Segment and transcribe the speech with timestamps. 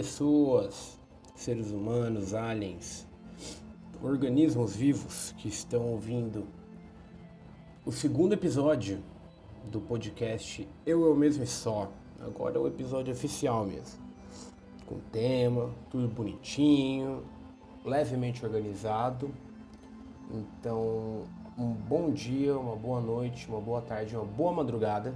[0.00, 0.98] Pessoas,
[1.34, 3.06] seres humanos, aliens,
[4.02, 6.46] organismos vivos que estão ouvindo
[7.84, 9.02] o segundo episódio
[9.70, 11.92] do podcast Eu, Eu Mesmo e Só.
[12.18, 14.00] Agora é o episódio oficial mesmo.
[14.86, 17.22] Com tema, tudo bonitinho,
[17.84, 19.30] levemente organizado.
[20.30, 21.24] Então,
[21.58, 25.14] um bom dia, uma boa noite, uma boa tarde, uma boa madrugada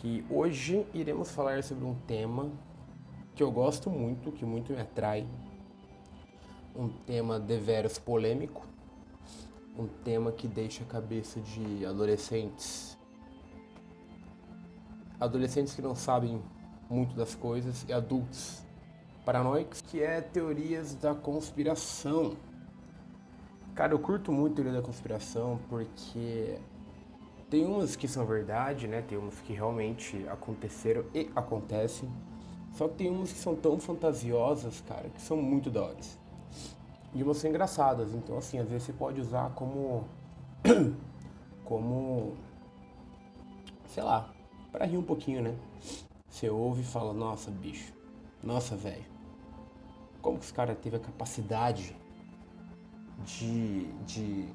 [0.00, 2.50] que hoje iremos falar sobre um tema
[3.34, 5.26] que eu gosto muito, que muito me atrai.
[6.74, 8.66] Um tema deveras polêmico,
[9.76, 12.96] um tema que deixa a cabeça de adolescentes.
[15.20, 16.42] Adolescentes que não sabem
[16.90, 18.62] muito das coisas e adultos
[19.24, 22.36] paranoicos, que é teorias da conspiração.
[23.74, 26.58] Cara, eu curto muito teoria da conspiração porque
[27.48, 29.02] tem umas que são verdade, né?
[29.02, 32.10] Tem umas que realmente aconteceram e acontecem.
[32.72, 35.96] Só que tem umas que são tão fantasiosas, cara, que são muito da hora.
[37.14, 38.14] E umas são engraçadas.
[38.14, 40.04] Então, assim, às vezes você pode usar como.
[41.64, 42.34] como.
[43.88, 44.32] sei lá,
[44.70, 45.54] para rir um pouquinho, né?
[46.28, 47.92] Você ouve e fala: Nossa, bicho.
[48.42, 49.04] Nossa, velho.
[50.22, 51.94] Como que esse cara teve a capacidade
[53.24, 54.48] de, de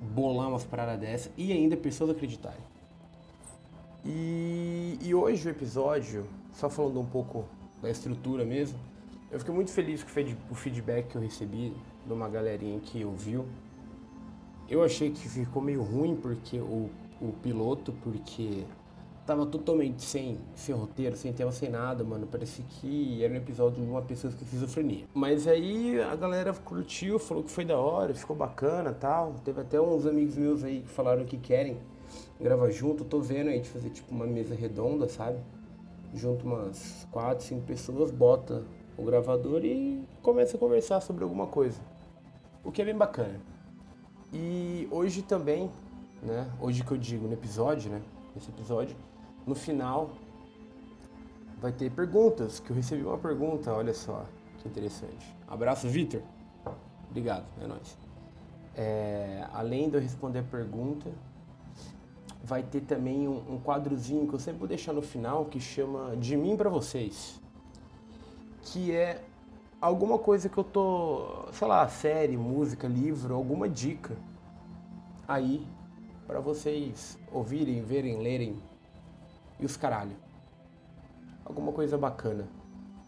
[0.00, 2.60] bolar umas paradas dessa e ainda pessoas acreditarem.
[4.04, 7.44] E, e hoje o episódio, só falando um pouco
[7.80, 8.78] da estrutura mesmo,
[9.30, 11.72] eu fiquei muito feliz com o feedback que eu recebi
[12.04, 13.46] de uma galerinha que ouviu.
[14.68, 16.90] Eu achei que ficou meio ruim porque o,
[17.20, 18.64] o piloto, porque
[19.24, 22.26] tava totalmente sem, sem roteiro, sem tema, sem nada, mano.
[22.26, 25.04] Parecia que era um episódio de uma pessoa com esquizofrenia.
[25.14, 29.34] Mas aí a galera curtiu, falou que foi da hora, ficou bacana tal.
[29.44, 31.78] Teve até uns amigos meus aí que falaram que querem
[32.40, 33.04] gravar junto.
[33.04, 35.38] Tô vendo aí de fazer tipo uma mesa redonda, sabe?
[36.12, 38.64] Junto umas quatro, cinco pessoas, bota
[38.96, 41.80] o gravador e começa a conversar sobre alguma coisa.
[42.64, 43.40] O que é bem bacana.
[44.32, 45.70] E hoje também,
[46.22, 46.50] né?
[46.60, 48.02] Hoje que eu digo no episódio, né?
[48.34, 48.96] Nesse episódio,
[49.46, 50.10] no final
[51.60, 54.24] vai ter perguntas, que eu recebi uma pergunta, olha só,
[54.58, 55.36] que interessante.
[55.46, 56.22] Abraço, Vitor.
[57.10, 57.98] Obrigado, é nóis.
[58.76, 61.10] É, além de eu responder a pergunta,
[62.42, 66.16] vai ter também um, um, quadrozinho que eu sempre vou deixar no final que chama
[66.16, 67.40] De Mim para Vocês.
[68.62, 69.22] Que é
[69.80, 74.16] alguma coisa que eu tô, sei lá, série, música, livro, alguma dica
[75.26, 75.66] aí
[76.26, 78.62] para vocês ouvirem, verem, lerem
[79.58, 80.16] e os caralho.
[81.44, 82.48] Alguma coisa bacana.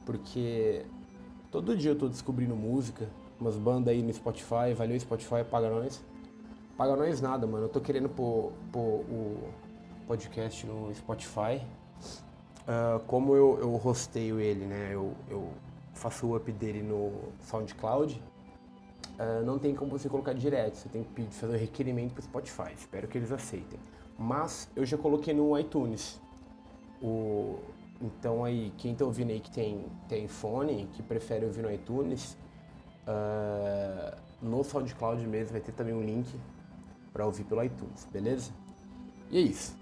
[0.04, 0.84] Porque
[1.50, 3.08] todo dia eu tô descobrindo música,
[3.40, 6.02] umas bandas aí no Spotify, valeu Spotify, paga nós.
[6.82, 7.66] Paga nós nada, mano.
[7.66, 9.36] Eu tô querendo pôr, pôr o
[10.04, 11.64] podcast no Spotify.
[12.62, 14.88] Uh, como eu, eu hosteio ele, né?
[14.90, 15.48] Eu, eu
[15.94, 17.12] faço o up dele no
[17.42, 18.20] SoundCloud.
[19.16, 22.22] Uh, não tem como você colocar direto, você tem que pedir, fazer um requerimento pro
[22.24, 22.72] Spotify.
[22.74, 23.78] Espero que eles aceitem.
[24.18, 26.20] Mas eu já coloquei no iTunes.
[27.00, 27.60] O,
[28.00, 32.36] então aí, quem tá ouvindo aí que tem, tem iPhone, que prefere ouvir no iTunes,
[33.06, 36.26] uh, no SoundCloud mesmo vai ter também um link
[37.12, 38.52] para ouvir pelo iTunes, beleza?
[39.30, 39.76] E é isso.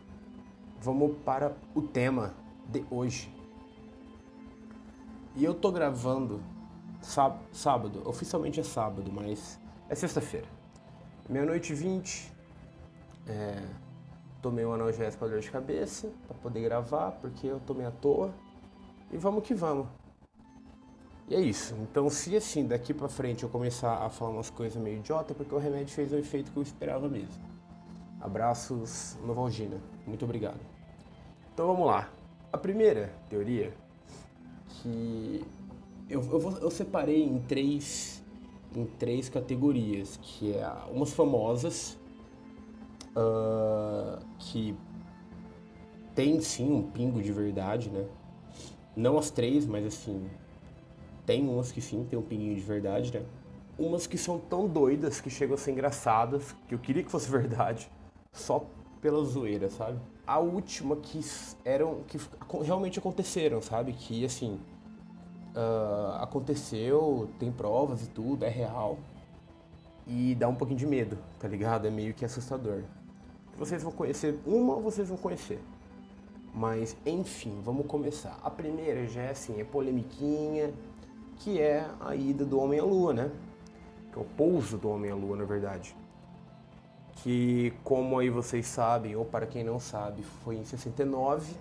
[0.81, 2.35] Vamos para o tema
[2.69, 3.33] de hoje.
[5.37, 6.41] E eu tô gravando
[7.53, 9.59] sábado, oficialmente é sábado, mas
[9.89, 10.47] é sexta-feira.
[11.29, 12.33] Meia-noite e vinte.
[13.27, 13.63] É,
[14.43, 18.33] Tomei um analgésico para dor de cabeça, para poder gravar, porque eu tomei à toa.
[19.13, 19.87] E vamos que vamos.
[21.31, 21.77] E é isso.
[21.81, 25.35] Então, se assim, daqui para frente eu começar a falar umas coisas meio idiota, é
[25.35, 27.41] porque o remédio fez o efeito que eu esperava mesmo.
[28.21, 29.81] Abraços, Novalgina.
[30.05, 30.59] Muito obrigado.
[31.55, 32.11] Então vamos lá.
[32.53, 33.73] A primeira teoria
[34.69, 35.47] que
[36.09, 38.21] eu, eu, eu separei em três
[38.75, 41.99] em três categorias, que é umas famosas,
[43.17, 44.77] uh, que
[46.15, 48.07] tem sim um pingo de verdade, né?
[48.97, 50.29] Não as três, mas assim,
[51.27, 53.25] tem umas que sim, tem um pinguinho de verdade, né?
[53.79, 57.29] Umas que são tão doidas que chegam a ser engraçadas, que eu queria que fosse
[57.31, 57.91] verdade,
[58.33, 58.65] só
[59.01, 59.99] pela zoeira, sabe?
[60.27, 61.21] A última que
[61.65, 62.19] eram, que
[62.63, 63.93] realmente aconteceram, sabe?
[63.93, 64.61] Que assim,
[65.55, 68.99] uh, aconteceu, tem provas e tudo, é real.
[70.07, 71.87] E dá um pouquinho de medo, tá ligado?
[71.87, 72.83] É meio que assustador
[73.61, 75.61] vocês vão conhecer uma vocês vão conhecer.
[76.55, 78.41] Mas enfim, vamos começar.
[78.43, 80.73] A primeira já é assim, é polemiquinha,
[81.41, 83.31] que é a ida do homem à lua, né?
[84.13, 85.97] Que é o pouso do homem à lua, na verdade.
[87.17, 91.55] Que, como aí vocês sabem, ou para quem não sabe, foi em 69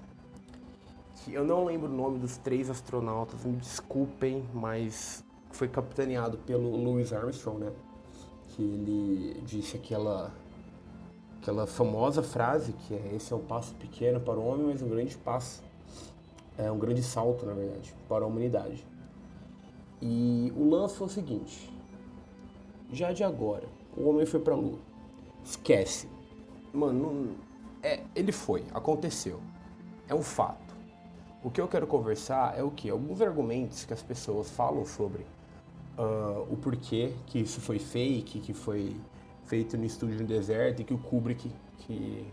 [1.24, 6.76] que eu não lembro o nome dos três astronautas, me desculpem, mas foi capitaneado pelo
[6.76, 7.72] Louis Armstrong, né?
[8.50, 10.32] Que ele disse aquela
[11.42, 14.90] aquela famosa frase que é esse é um passo pequeno para o homem, mas um
[14.90, 15.64] grande passo,
[16.58, 18.86] é um grande salto, na verdade, para a humanidade.
[20.02, 21.70] E o lance foi o seguinte:
[22.92, 24.80] já de agora, o homem foi para a Lua.
[25.44, 26.08] Esquece.
[26.74, 27.36] Mano,
[27.82, 29.42] é, ele foi, aconteceu.
[30.08, 30.76] É um fato.
[31.44, 32.90] O que eu quero conversar é o que?
[32.90, 35.24] Alguns argumentos que as pessoas falam sobre
[35.98, 38.96] uh, o porquê que isso foi fake, que foi
[39.46, 41.50] feito no estúdio no deserto e que o Kubrick
[41.80, 42.26] que,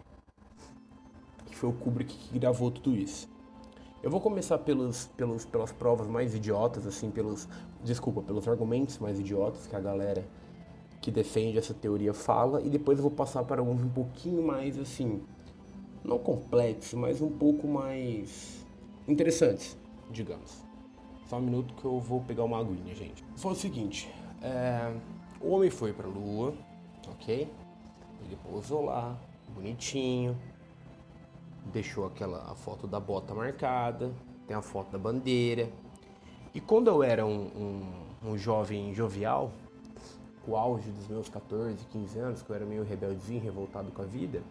[1.46, 3.28] que foi o Kubrick que gravou tudo isso.
[4.06, 7.48] Eu vou começar pelos, pelos, pelas provas mais idiotas, assim, pelos.
[7.82, 10.24] Desculpa, pelos argumentos mais idiotas que a galera
[11.00, 14.78] que defende essa teoria fala, e depois eu vou passar para uns um pouquinho mais,
[14.78, 15.20] assim.
[16.04, 18.64] Não complexos, mas um pouco mais
[19.08, 19.76] interessantes,
[20.08, 20.62] digamos.
[21.28, 23.24] Só um minuto que eu vou pegar uma aguinha, gente.
[23.34, 24.08] Foi o seguinte:
[24.40, 24.94] é,
[25.40, 26.54] o homem foi para a Lua,
[27.08, 27.50] ok?
[28.24, 29.18] Ele pousou lá,
[29.52, 30.38] bonitinho,
[31.72, 34.12] deixou aquela a foto da bota marcada,
[34.46, 35.70] tem a foto da bandeira.
[36.54, 37.84] E quando eu era um,
[38.24, 39.52] um, um jovem jovial,
[40.46, 44.04] o auge dos meus 14, 15 anos, que eu era meio rebeldezinho, revoltado com a
[44.04, 44.42] vida,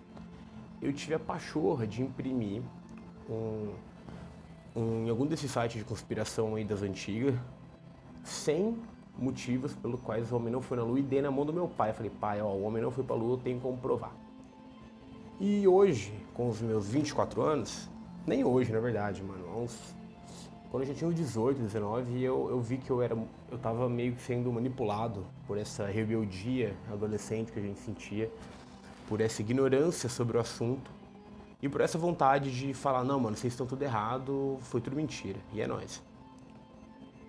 [0.81, 2.61] eu tive a pachorra de imprimir
[3.29, 3.73] um,
[4.75, 7.35] um, em algum desses sites de conspiração aí das antigas,
[8.23, 8.77] sem
[9.17, 11.67] motivos pelos quais o homem não foi na lua e dei na mão do meu
[11.67, 11.91] pai.
[11.91, 14.13] Eu falei, pai, ó, o homem não foi pra lua, eu tenho como provar.
[15.39, 17.89] E hoje, com os meus 24 anos,
[18.25, 19.77] nem hoje, na verdade, mano, uns,
[20.71, 23.17] quando eu já tinha uns 18, 19, eu, eu vi que eu era,
[23.51, 28.31] eu tava meio que sendo manipulado por essa rebeldia adolescente que a gente sentia,
[29.09, 30.89] por essa ignorância sobre o assunto
[31.61, 35.39] e por essa vontade de falar, não, mano, vocês estão tudo errado, foi tudo mentira,
[35.53, 36.01] e é nóis.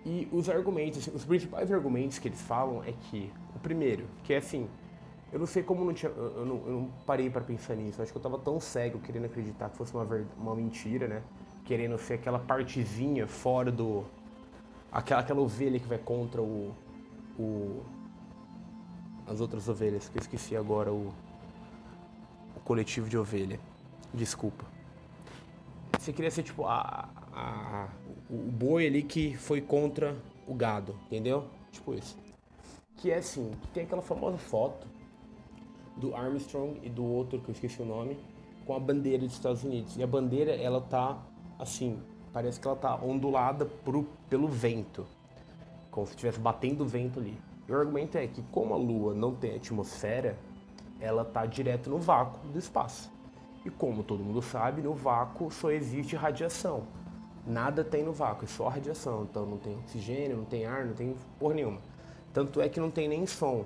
[0.05, 4.33] E os argumentos, assim, os principais argumentos que eles falam é que, o primeiro, que
[4.33, 4.69] é assim,
[5.31, 8.03] eu não sei como não tinha, eu não, eu não parei para pensar nisso, eu
[8.03, 10.05] acho que eu tava tão cego querendo acreditar que fosse uma,
[10.37, 11.21] uma mentira, né?
[11.65, 14.05] Querendo ser aquela partezinha fora do.
[14.89, 16.73] Aquela, aquela ovelha que vai contra o,
[17.37, 17.83] o.
[19.27, 21.13] As outras ovelhas, que eu esqueci agora o.
[22.55, 23.59] O coletivo de ovelha.
[24.13, 24.63] Desculpa.
[25.99, 27.89] Você queria ser tipo a, a,
[28.29, 30.15] o boi ali que foi contra
[30.47, 31.49] o gado, entendeu?
[31.69, 32.17] Tipo isso.
[32.95, 34.87] Que é assim, tem aquela famosa foto
[35.97, 38.17] do Armstrong e do outro que eu esqueci o nome,
[38.65, 39.97] com a bandeira dos Estados Unidos.
[39.97, 41.17] E a bandeira, ela tá
[41.57, 41.99] assim,
[42.31, 45.05] parece que ela tá ondulada pro, pelo vento,
[45.89, 47.37] como se estivesse batendo vento ali.
[47.67, 50.37] E o argumento é que como a Lua não tem atmosfera,
[50.99, 53.11] ela tá direto no vácuo do espaço.
[53.65, 56.83] E como todo mundo sabe, no vácuo só existe radiação.
[57.45, 59.23] Nada tem no vácuo, é só radiação.
[59.23, 61.79] Então não tem oxigênio, não tem ar, não tem porra nenhuma.
[62.33, 63.65] Tanto é que não tem nem som.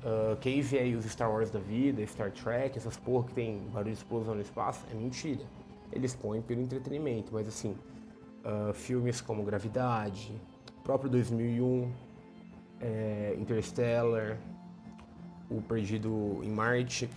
[0.00, 3.58] Uh, quem vê aí os Star Wars da vida, Star Trek, essas porra que tem
[3.72, 5.44] barulho de explosão no espaço, é mentira.
[5.92, 7.76] Eles põem pelo entretenimento, mas assim,
[8.44, 10.32] uh, filmes como Gravidade,
[10.82, 11.92] próprio 2001,
[12.80, 14.38] é, Interstellar,
[15.50, 17.10] O Perdido em Marte,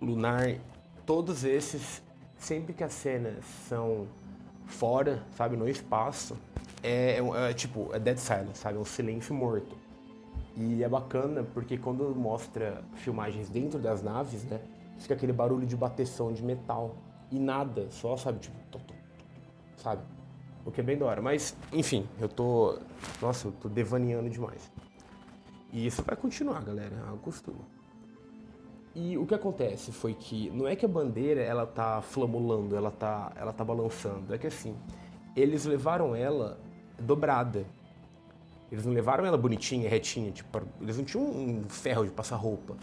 [0.00, 0.56] Lunar,
[1.04, 2.02] todos esses,
[2.36, 4.08] sempre que as cenas são
[4.66, 6.36] fora, sabe, no espaço,
[6.82, 9.81] é, é, é tipo, é dead silence, sabe, é um silêncio morto.
[10.56, 14.60] E é bacana porque quando mostra filmagens dentro das naves, né,
[14.98, 16.94] fica aquele barulho de bateção de metal
[17.30, 18.56] e nada, só, sabe, tipo,
[19.76, 20.02] sabe?
[20.64, 21.20] O que é bem da hora.
[21.20, 22.78] Mas, enfim, eu tô.
[23.20, 24.70] Nossa, eu tô devaneando demais.
[25.72, 26.94] E isso vai continuar, galera.
[27.12, 27.60] Um costume.
[28.94, 32.90] E o que acontece foi que não é que a bandeira ela tá flamulando, ela
[32.90, 34.76] tá, ela tá balançando, é que assim,
[35.34, 36.60] eles levaram ela
[36.98, 37.64] dobrada.
[38.72, 42.74] Eles não levaram ela bonitinha, retinha, tipo, eles não tinham um ferro de passar roupa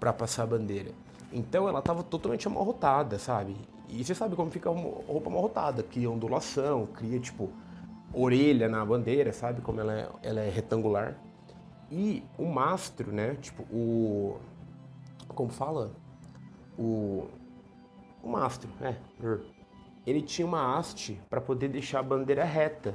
[0.00, 0.90] para passar a bandeira.
[1.30, 3.54] Então ela tava totalmente amarrotada, sabe?
[3.90, 7.50] E você sabe como fica uma roupa amarrotada, cria ondulação, cria tipo
[8.10, 9.60] orelha na bandeira, sabe?
[9.60, 11.14] Como ela é, ela é retangular.
[11.92, 13.36] E o mastro, né?
[13.38, 14.38] Tipo, o
[15.34, 15.92] como fala?
[16.78, 17.26] O,
[18.22, 18.96] o mastro, é.
[20.06, 22.94] Ele tinha uma haste para poder deixar a bandeira reta,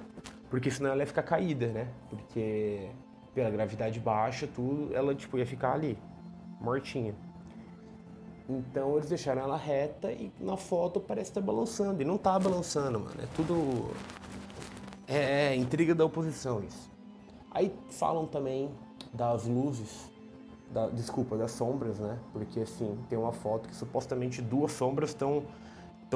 [0.53, 1.87] porque senão ela ia ficar caída, né?
[2.11, 2.87] Porque
[3.33, 5.97] pela gravidade baixa, tudo, ela tipo ia ficar ali,
[6.61, 7.15] mortinha.
[8.47, 12.03] Então eles deixaram ela reta e na foto parece estar tá balançando.
[12.03, 13.15] E não tá balançando, mano.
[13.19, 13.89] É tudo.
[15.07, 16.87] É, é intriga da oposição isso.
[17.49, 18.69] Aí falam também
[19.11, 20.07] das luzes
[20.71, 22.19] da, desculpa, das sombras, né?
[22.31, 25.47] Porque assim, tem uma foto que supostamente duas sombras estão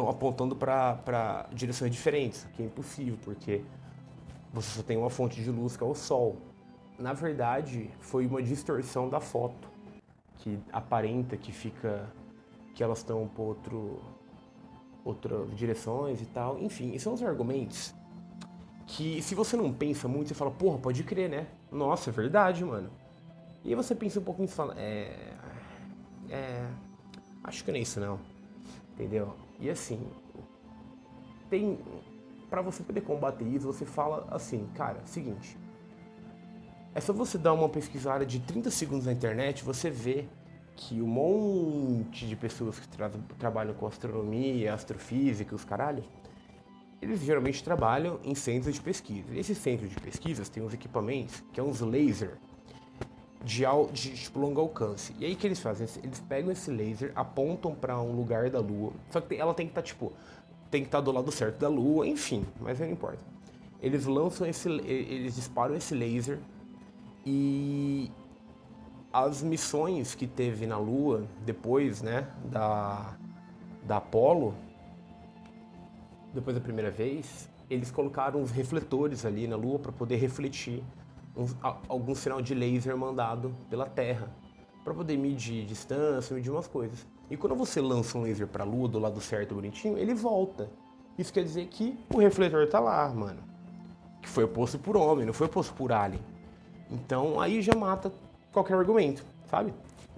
[0.08, 3.64] apontando para direções diferentes, o que é impossível, porque
[4.54, 6.38] você só tem uma fonte de luz que é o sol.
[6.98, 9.70] Na verdade, foi uma distorção da foto
[10.38, 12.12] que aparenta que fica
[12.74, 14.00] que elas estão por outro
[15.04, 16.60] outras direções e tal.
[16.60, 17.94] Enfim, esses são os argumentos
[18.88, 21.48] que se você não pensa muito, você fala, porra, pode crer, né?
[21.72, 22.90] Nossa, é verdade, mano.
[23.64, 25.34] E aí você pensa um pouquinho e fala, é.
[26.30, 26.66] É.
[27.44, 28.20] Acho que não é isso não.
[28.94, 29.36] Entendeu?
[29.60, 30.00] E assim,
[31.50, 31.78] tem.
[32.50, 35.58] Para você poder combater isso, você fala assim, cara, seguinte.
[36.96, 40.26] É só você dar uma pesquisada de 30 segundos na internet, você vê
[40.76, 46.04] que um monte de pessoas que tra trabalham com astronomia, astrofísica, os caralho,
[47.02, 49.36] eles geralmente trabalham em centros de pesquisa.
[49.36, 52.38] Esses centros de pesquisas têm uns equipamentos que é uns laser
[53.44, 53.64] de,
[53.94, 55.16] de tipo, longo alcance.
[55.20, 55.88] E aí que eles fazem?
[56.04, 58.92] Eles pegam esse laser, apontam para um lugar da Lua.
[59.10, 60.14] Só que ela tem que estar tá, tipo,
[60.70, 63.24] tem que estar tá do lado certo da Lua, enfim, mas não importa.
[63.82, 66.40] Eles lançam esse, eles disparam esse laser
[67.26, 68.12] e
[69.14, 73.16] as missões que teve na Lua depois, né, da
[73.88, 74.54] da Apollo,
[76.34, 80.84] depois da primeira vez, eles colocaram os refletores ali na Lua para poder refletir
[81.88, 84.30] algum sinal de laser mandado pela Terra,
[84.84, 87.08] para poder medir distância, medir umas coisas.
[87.30, 90.70] E quando você lança um laser para a Lua do lado certo, bonitinho, ele volta.
[91.18, 93.42] Isso quer dizer que o refletor está lá, mano.
[94.22, 96.22] Que foi posto por homem, não foi posto por alien.
[96.90, 98.12] Então aí já mata
[98.52, 99.74] qualquer argumento, sabe?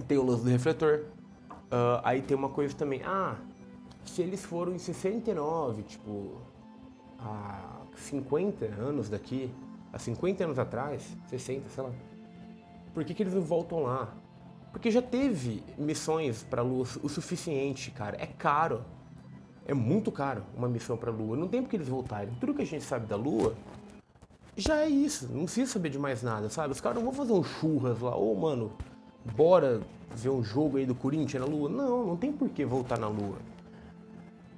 [0.07, 1.05] Tem o lance do refletor.
[1.51, 3.01] Uh, aí tem uma coisa também.
[3.03, 3.35] Ah,
[4.05, 6.41] se eles foram em 69, tipo,
[7.19, 9.51] há 50 anos daqui,
[9.91, 11.91] há 50 anos atrás, 60, sei lá,
[12.93, 14.13] por que, que eles não voltam lá?
[14.71, 18.17] Porque já teve missões para Lua o suficiente, cara.
[18.19, 18.83] É caro.
[19.65, 21.35] É muito caro uma missão para Lua.
[21.35, 22.33] Não tem por que eles voltarem.
[22.39, 23.55] Tudo que a gente sabe da Lua
[24.55, 25.27] já é isso.
[25.31, 26.73] Não precisa saber de mais nada, sabe?
[26.73, 28.15] Os caras não vão fazer um churras lá.
[28.15, 28.71] Ô, oh, mano,
[29.35, 29.81] bora
[30.15, 31.69] ver um jogo aí do Corinthians na Lua.
[31.69, 33.37] Não, não tem por que voltar na Lua.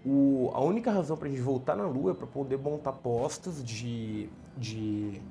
[0.06, 3.64] O, a única razão para a gente voltar na Lua é para poder montar postas
[3.64, 4.28] de,
[4.58, 5.22] de,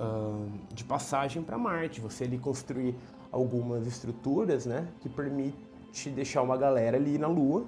[0.00, 2.00] uh, de passagem para Marte.
[2.00, 2.94] Você ali construir
[3.30, 5.56] algumas estruturas né, que permite
[6.14, 7.66] deixar uma galera ali na Lua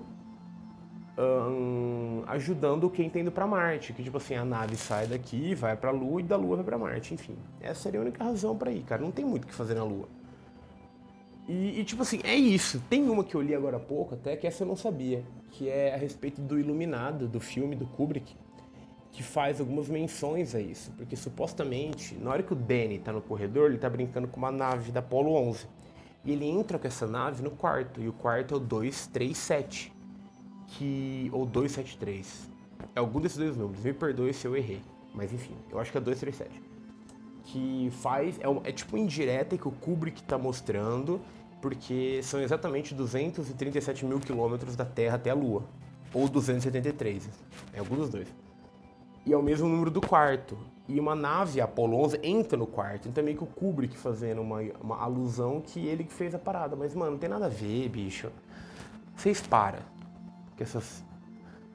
[2.26, 3.92] ajudando quem está indo para Marte.
[3.92, 6.78] Que tipo assim, a nave sai daqui, vai para Lua e da Lua vai para
[6.78, 7.14] Marte.
[7.14, 9.02] Enfim, essa seria a única razão para ir, cara.
[9.02, 10.08] Não tem muito o que fazer na Lua.
[11.48, 12.80] E, e, tipo assim, é isso.
[12.88, 15.68] Tem uma que eu li agora há pouco, até que essa eu não sabia, que
[15.68, 18.36] é a respeito do Iluminado, do filme do Kubrick,
[19.12, 20.92] que faz algumas menções a isso.
[20.96, 24.52] Porque supostamente, na hora que o Danny tá no corredor, ele tá brincando com uma
[24.52, 25.66] nave da Apollo 11.
[26.24, 29.92] E ele entra com essa nave no quarto, e o quarto é o 237,
[30.68, 32.50] que ou 273.
[32.94, 33.82] É algum desses dois números.
[33.82, 34.80] Me perdoe se eu errei,
[35.14, 36.62] mas enfim, eu acho que é 237.
[37.44, 41.20] Que faz é, é tipo indireta que o Kubrick tá mostrando
[41.60, 45.64] porque são exatamente 237 mil quilômetros da Terra até a Lua,
[46.12, 47.28] ou 273,
[47.72, 48.28] é algum dos dois.
[49.30, 50.58] E é o mesmo número do quarto.
[50.88, 54.42] E uma nave Apollo 11 entra no quarto, então é meio que o Kubrick fazendo
[54.42, 56.74] uma, uma alusão que ele que fez a parada.
[56.74, 58.28] Mas, mano, não tem nada a ver, bicho.
[59.14, 59.78] Vocês param
[60.56, 61.04] com essas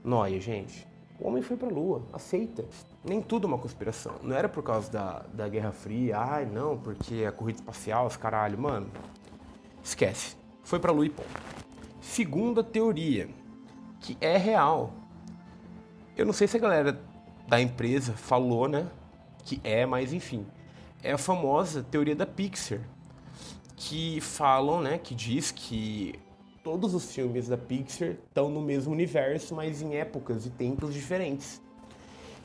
[0.03, 0.85] noias, gente.
[1.17, 2.65] O homem foi pra Lua, aceita.
[3.05, 4.15] Nem tudo é uma conspiração.
[4.21, 8.17] Não era por causa da, da Guerra Fria, ai não, porque a corrida espacial, os
[8.17, 8.87] caralho, mano.
[9.81, 10.35] Esquece.
[10.61, 11.29] Foi para a Lua e ponto.
[12.01, 13.29] Segunda teoria,
[14.01, 14.91] que é real.
[16.17, 17.14] Eu não sei se a galera
[17.47, 18.87] da empresa falou, né?
[19.43, 20.45] Que é, mas enfim.
[21.03, 22.79] É a famosa teoria da Pixar.
[23.75, 24.97] Que falam, né?
[24.97, 26.15] Que diz que
[26.63, 31.61] todos os filmes da Pixar estão no mesmo universo, mas em épocas e tempos diferentes.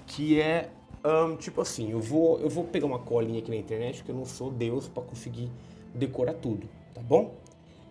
[0.07, 0.71] Que é
[1.05, 4.17] um, tipo assim, eu vou, eu vou pegar uma colinha aqui na internet, porque eu
[4.17, 5.51] não sou Deus para conseguir
[5.95, 6.69] decorar tudo
[7.01, 7.35] tá bom?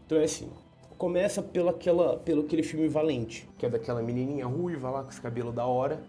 [0.05, 0.49] Então é assim,
[0.97, 5.21] começa pelo, aquela, pelo aquele filme Valente, que é daquela menininha ruiva lá com esse
[5.21, 6.01] cabelo da hora,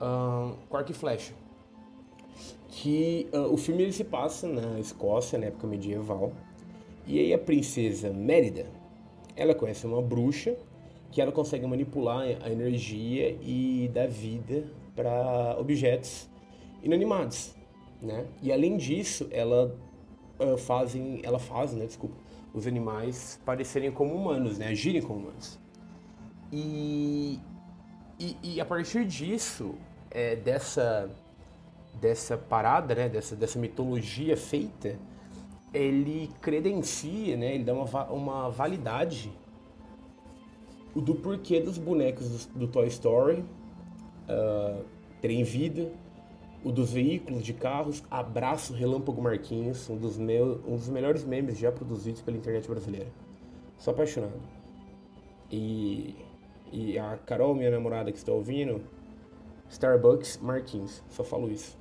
[0.00, 1.32] um, com e flecha.
[2.68, 6.32] Que uh, o filme ele se passa na Escócia, na época medieval,
[7.06, 8.66] e aí a princesa Mérida,
[9.34, 10.56] ela conhece uma bruxa
[11.10, 16.28] que ela consegue manipular a energia e dar vida para objetos
[16.82, 17.54] inanimados,
[18.02, 18.26] né?
[18.42, 19.74] E além disso, ela
[20.38, 22.16] uh, fazem, ela faz, né, desculpa,
[22.52, 25.58] os animais parecerem como humanos, né, agirem como humanos.
[26.52, 27.38] E,
[28.18, 29.74] e, e a partir disso,
[30.10, 31.10] é, dessa,
[32.00, 34.98] dessa parada, né, dessa, dessa mitologia feita,
[35.72, 39.30] ele credencia, né, ele dá uma, uma validade
[40.94, 43.44] do porquê dos bonecos do, do Toy Story
[44.28, 44.82] uh,
[45.20, 45.92] terem vida,
[46.64, 51.58] o dos veículos de carros, Abraço Relâmpago Marquinhos, um dos, meus, um dos melhores memes
[51.58, 53.08] já produzidos pela internet brasileira.
[53.78, 54.40] Sou apaixonado.
[55.50, 56.16] E,
[56.72, 58.82] e a Carol, minha namorada que está ouvindo,
[59.70, 61.76] Starbucks Marquinhos, só falo isso.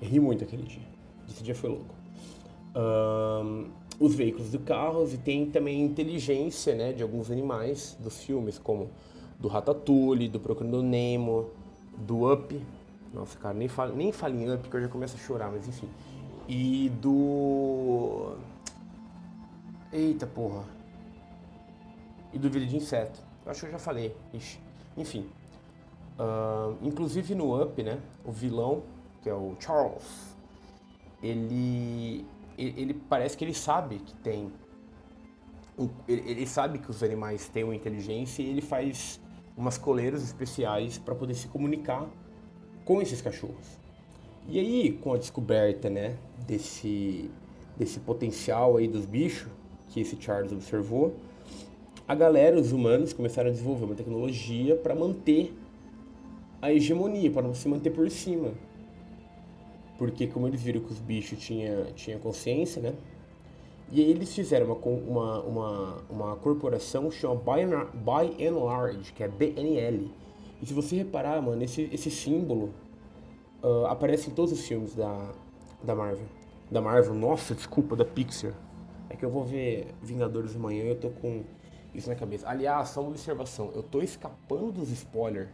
[0.00, 0.86] Ri muito aquele dia.
[1.28, 1.94] Esse dia foi louco.
[2.74, 8.58] Um, os veículos de carros e tem também inteligência né, de alguns animais dos filmes,
[8.58, 8.90] como
[9.38, 11.50] do Ratatouille, do Procurando Nemo,
[11.96, 12.60] do Up.
[13.12, 15.66] Nossa, cara, nem falo, nem falo em Up que eu já começo a chorar, mas
[15.66, 15.88] enfim.
[16.48, 18.36] E do.
[19.92, 20.64] Eita porra.
[22.32, 23.27] E do Vida de Inseto.
[23.48, 24.14] Acho que eu já falei.
[24.32, 24.60] Ixi.
[24.96, 25.28] Enfim.
[26.18, 27.98] Uh, inclusive no Up, né?
[28.24, 28.82] O vilão,
[29.22, 30.36] que é o Charles,
[31.22, 32.26] ele
[32.58, 34.50] ele parece que ele sabe que tem.
[36.08, 39.20] Ele sabe que os animais têm uma inteligência e ele faz
[39.56, 42.08] umas coleiras especiais para poder se comunicar
[42.84, 43.78] com esses cachorros.
[44.48, 47.30] E aí, com a descoberta, né, desse,
[47.76, 49.52] desse potencial aí dos bichos
[49.90, 51.14] que esse Charles observou,
[52.08, 55.54] a galera, os humanos, começaram a desenvolver uma tecnologia para manter
[56.60, 58.52] a hegemonia, para se manter por cima
[59.98, 62.94] porque como eles viram que os bichos tinham tinha consciência, né?
[63.90, 69.28] E aí eles fizeram uma, uma, uma, uma corporação chamada By and Large, que é
[69.28, 70.10] BNL.
[70.62, 72.70] E se você reparar, mano, esse, esse símbolo
[73.62, 75.32] uh, aparece em todos os filmes da,
[75.82, 76.26] da Marvel.
[76.70, 78.52] Da Marvel, nossa, desculpa, da Pixar.
[79.08, 81.42] É que eu vou ver Vingadores amanhã e eu tô com
[81.94, 82.48] isso na cabeça.
[82.48, 85.48] Aliás, só uma observação, eu tô escapando dos spoilers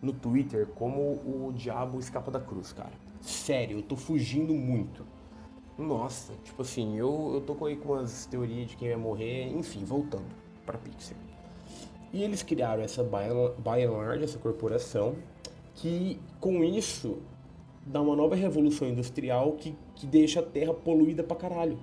[0.00, 2.92] no Twitter como o diabo escapa da cruz, cara.
[3.20, 5.04] Sério, eu tô fugindo muito.
[5.76, 9.84] Nossa, tipo assim, eu, eu tô aí com umas teorias de quem vai morrer, enfim,
[9.84, 10.26] voltando
[10.64, 11.16] para Pixar.
[12.12, 15.14] E eles criaram essa By and Large, essa corporação,
[15.74, 17.18] que com isso
[17.86, 21.78] dá uma nova revolução industrial que, que deixa a Terra poluída pra caralho.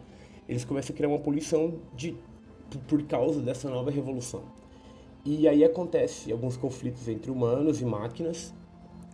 [0.48, 2.15] Eles começam a criar uma poluição de,
[2.88, 4.43] por causa dessa nova revolução.
[5.25, 8.53] E aí acontece alguns conflitos entre humanos e máquinas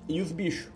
[0.08, 0.72] e os bichos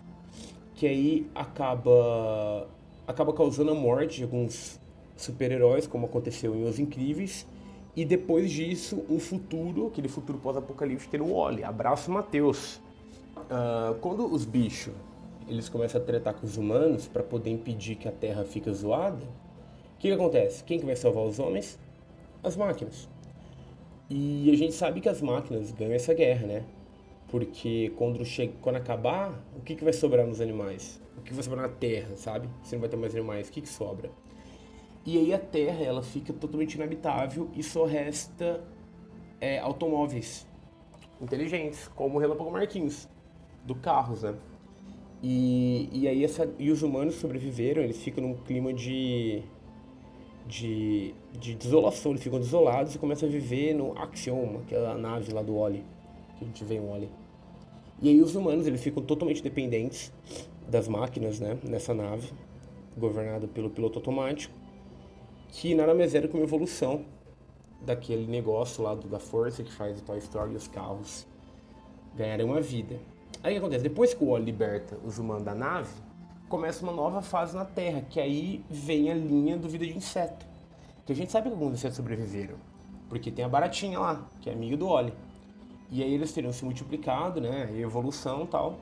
[0.74, 2.68] que aí acaba
[3.06, 4.78] acaba causando a morte de alguns
[5.16, 7.46] super-heróis, como aconteceu em Os Incríveis,
[7.96, 11.64] e depois disso, um futuro, aquele futuro pós-apocalíptico, ter o Wally.
[11.64, 12.76] Abraço, Matheus.
[13.36, 14.92] Uh, quando os bichos
[15.48, 19.16] eles começam a tratar com os humanos para poder impedir que a Terra fique zoada,
[19.16, 20.62] o que, que acontece?
[20.62, 21.78] Quem que vai salvar os homens?
[22.48, 23.06] As máquinas.
[24.08, 26.64] E a gente sabe que as máquinas ganham essa guerra, né?
[27.28, 30.98] Porque quando, chega, quando acabar, o que, que vai sobrar nos animais?
[31.18, 32.48] O que vai sobrar na terra, sabe?
[32.62, 34.10] Se não vai ter mais animais, o que, que sobra?
[35.04, 38.64] E aí a terra ela fica totalmente inabitável e só resta
[39.38, 40.46] é, automóveis
[41.20, 43.06] inteligentes, como o Relâmpago Marquinhos,
[43.62, 44.34] do carros, né?
[45.22, 49.42] E, e aí essa, e os humanos sobreviveram, eles ficam num clima de,
[50.46, 54.94] de, de desolação, eles ficam desolados e começam a viver no Axioma, que é a
[54.94, 55.84] nave lá do Oli
[56.38, 57.10] que a gente vê um Wally.
[58.00, 60.12] E aí os humanos eles ficam totalmente dependentes
[60.68, 62.32] das máquinas, né, nessa nave,
[62.96, 64.54] governada pelo piloto automático,
[65.48, 67.04] que nada mais era que uma evolução
[67.80, 71.26] daquele negócio lá do, da força que faz o Toy Story e os carros
[72.14, 72.98] ganharem uma vida.
[73.42, 73.82] Aí o que acontece?
[73.82, 75.90] Depois que o Wally liberta os humanos da nave,
[76.48, 80.46] começa uma nova fase na Terra, que aí vem a linha do vida de inseto.
[81.08, 82.56] Que a gente sabe que alguns insetos sobreviveram,
[83.08, 85.14] porque tem a baratinha lá, que é amiga do Wally.
[85.90, 87.74] E aí eles teriam se multiplicado, né?
[87.80, 88.78] Evolução e tal.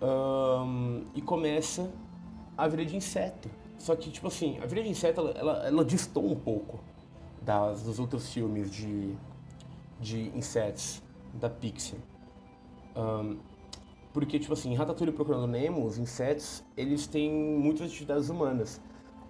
[0.00, 1.90] Um, e começa
[2.56, 3.50] a vida de inseto.
[3.78, 6.78] Só que, tipo assim, a vida de inseto, ela, ela, ela distou um pouco
[7.42, 9.16] das, dos outros filmes de,
[9.98, 11.02] de insetos
[11.34, 11.98] da Pixar.
[12.94, 13.38] Um,
[14.12, 18.80] porque, tipo assim, em Ratatouille Procurando Nemo, os insetos, eles têm muitas atividades humanas.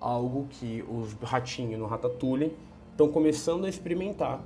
[0.00, 2.56] Algo que os ratinhos no Ratatouille
[2.92, 4.42] estão começando a experimentar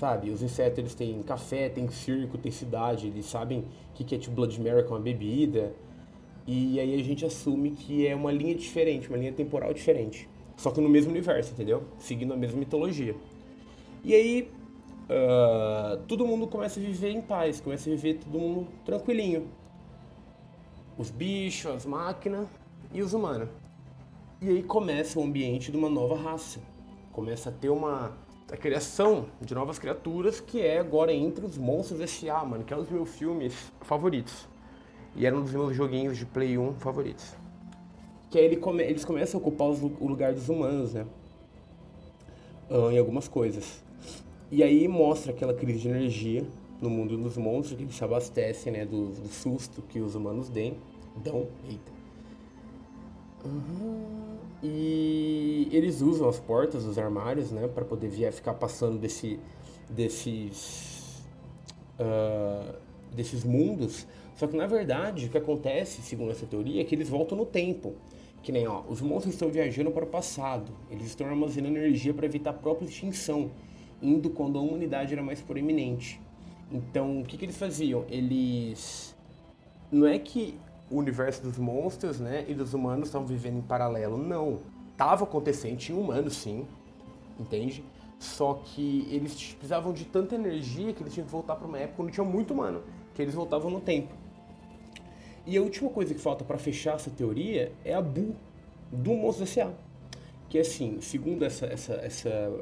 [0.00, 0.30] sabe?
[0.30, 4.34] Os insetos, eles têm café, tem circo, tem cidade, eles sabem o que é tipo
[4.34, 5.74] Blood Mary com é uma bebida.
[6.46, 10.28] E aí a gente assume que é uma linha diferente, uma linha temporal diferente.
[10.56, 11.84] Só que no mesmo universo, entendeu?
[11.98, 13.14] Seguindo a mesma mitologia.
[14.02, 14.50] E aí,
[15.04, 19.48] uh, todo mundo começa a viver em paz, começa a viver todo mundo tranquilinho.
[20.96, 22.48] Os bichos, as máquinas
[22.92, 23.48] e os humanos.
[24.42, 26.60] E aí começa o ambiente de uma nova raça.
[27.12, 28.16] Começa a ter uma
[28.50, 32.76] a criação de novas criaturas, que é agora entre os Monstros S.A., mano, que é
[32.76, 34.48] um dos meus filmes favoritos.
[35.14, 37.34] E era um dos meus joguinhos de Play 1 favoritos.
[38.30, 41.06] Que aí ele come, eles começam a ocupar os, o lugar dos humanos, né?
[42.70, 43.84] Em algumas coisas.
[44.50, 46.46] E aí mostra aquela crise de energia
[46.80, 50.48] no mundo dos monstros, que eles se abastecem né, do, do susto que os humanos
[50.48, 50.74] dão.
[51.22, 51.92] dão eita.
[53.44, 54.29] Uhum.
[54.62, 59.40] E eles usam as portas dos armários, né, para poder via, ficar passando desse,
[59.88, 61.24] desses,
[61.98, 62.74] uh,
[63.14, 64.06] desses mundos.
[64.36, 67.46] Só que na verdade o que acontece, segundo essa teoria, é que eles voltam no
[67.46, 67.94] tempo.
[68.42, 70.72] Que nem, ó, os monstros estão viajando para o passado.
[70.90, 73.50] Eles estão armazenando energia para evitar a própria extinção,
[74.02, 76.20] indo quando a humanidade era mais proeminente.
[76.72, 78.04] Então, o que, que eles faziam?
[78.08, 79.14] Eles.
[79.90, 80.58] Não é que
[80.90, 84.18] o universo dos monstros né, e dos humanos estavam vivendo em paralelo.
[84.18, 84.58] Não.
[84.96, 86.66] Tava acontecendo, tinha humanos sim,
[87.38, 87.82] entende?
[88.18, 92.02] Só que eles precisavam de tanta energia que eles tinham que voltar para uma época
[92.02, 92.82] onde tinha muito humano,
[93.14, 94.12] que eles voltavam no tempo.
[95.46, 98.34] E a última coisa que falta para fechar essa teoria é a Bu
[98.92, 99.70] do Monstro S.A.
[100.50, 102.52] Que assim, segundo essa, essa, essa,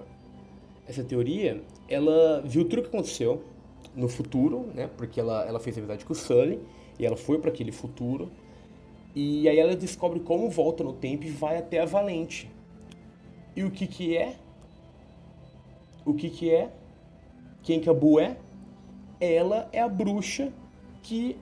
[0.86, 3.42] essa teoria, ela viu tudo o que aconteceu
[3.96, 4.88] no futuro, né?
[4.96, 6.60] Porque ela, ela fez amizade com o Sully
[6.98, 8.30] e ela foi para aquele futuro.
[9.14, 12.50] E aí ela descobre como volta no tempo e vai até a Valente.
[13.56, 14.36] E o que que é?
[16.04, 16.70] O que que é?
[17.62, 18.36] Quem que a Bu é?
[19.20, 20.52] Ela é a bruxa
[21.02, 21.36] que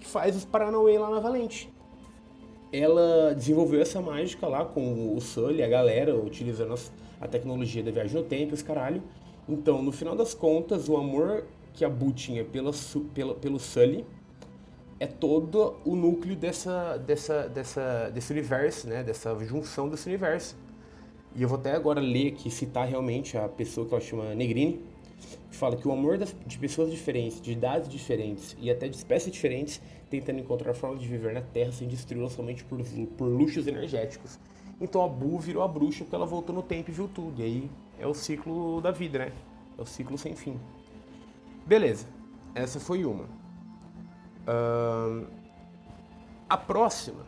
[0.00, 1.72] faz os Paranauê lá na Valente.
[2.72, 6.74] Ela desenvolveu essa mágica lá com o Sully, a galera, utilizando
[7.20, 9.02] a tecnologia da viagem no tempo, os caralho.
[9.48, 12.72] Então, no final das contas, o amor que a Bu tinha pela,
[13.14, 14.04] pela, pelo Sully
[15.02, 19.02] é todo o núcleo dessa, dessa, dessa, desse universo, né?
[19.02, 20.56] Dessa junção desse universo.
[21.34, 24.80] E eu vou até agora ler aqui, citar realmente a pessoa que ela chama Negrini,
[25.50, 29.32] fala que o amor das, de pessoas diferentes, de idades diferentes e até de espécies
[29.32, 32.78] diferentes, tentando encontrar formas de viver na Terra sem destruí-la somente por,
[33.18, 34.38] por luxos energéticos.
[34.80, 37.40] Então a Bu virou a bruxa porque ela voltou no tempo e viu tudo.
[37.40, 39.32] E aí é o ciclo da vida, né?
[39.76, 40.60] É o ciclo sem fim.
[41.66, 42.06] Beleza,
[42.54, 43.41] essa foi uma.
[44.46, 45.26] Uh,
[46.48, 47.24] a próxima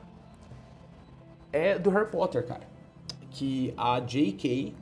[1.52, 2.66] é do Harry Potter, cara.
[3.30, 4.74] Que a J.K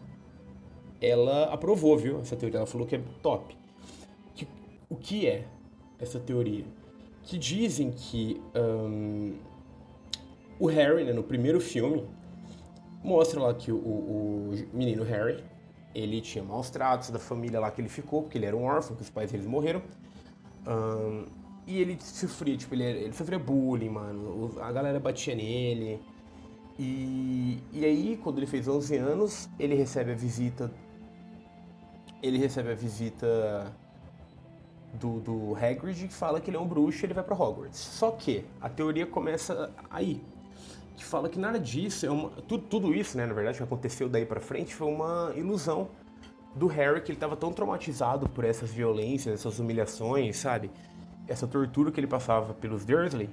[1.02, 2.58] ela aprovou, viu, essa teoria.
[2.58, 3.56] Ela falou que é top.
[4.34, 4.46] Que,
[4.88, 5.44] o que é
[5.98, 6.64] essa teoria?
[7.24, 9.34] Que dizem que um,
[10.60, 12.06] o Harry, né, no primeiro filme,
[13.02, 15.42] mostra lá que o, o, menino Harry,
[15.92, 18.94] ele tinha maus tratos da família lá que ele ficou, porque ele era um órfão,
[18.94, 19.82] que os pais deles morreram.
[20.66, 21.26] Um,
[21.66, 24.52] e ele sofria, tipo, ele, ele sofria bullying, mano.
[24.60, 26.00] A galera batia nele.
[26.78, 30.70] E, e aí, quando ele fez 11 anos, ele recebe a visita
[32.22, 33.74] ele recebe a visita
[34.94, 37.78] do, do Hagrid que fala que ele é um bruxo e ele vai para Hogwarts.
[37.78, 40.22] Só que a teoria começa aí,
[40.96, 44.08] que fala que nada disso é uma, tudo, tudo isso, né, na verdade, que aconteceu
[44.08, 45.88] daí para frente foi uma ilusão
[46.54, 50.70] do Harry que ele estava tão traumatizado por essas violências, essas humilhações, sabe?
[51.28, 53.30] Essa tortura que ele passava pelos Dursley,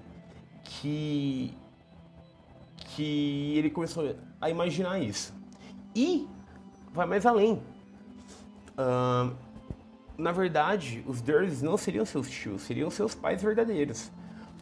[0.63, 1.54] que
[2.95, 5.34] que ele começou a imaginar isso.
[5.95, 6.28] E
[6.93, 7.62] vai mais além
[8.80, 9.36] Uh,
[10.17, 14.10] na verdade, os Dursleys não seriam seus tios, seriam seus pais verdadeiros.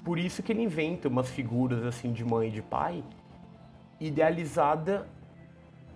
[0.03, 3.03] Por isso que ele inventa umas figuras assim de mãe e de pai,
[3.99, 5.07] idealizada.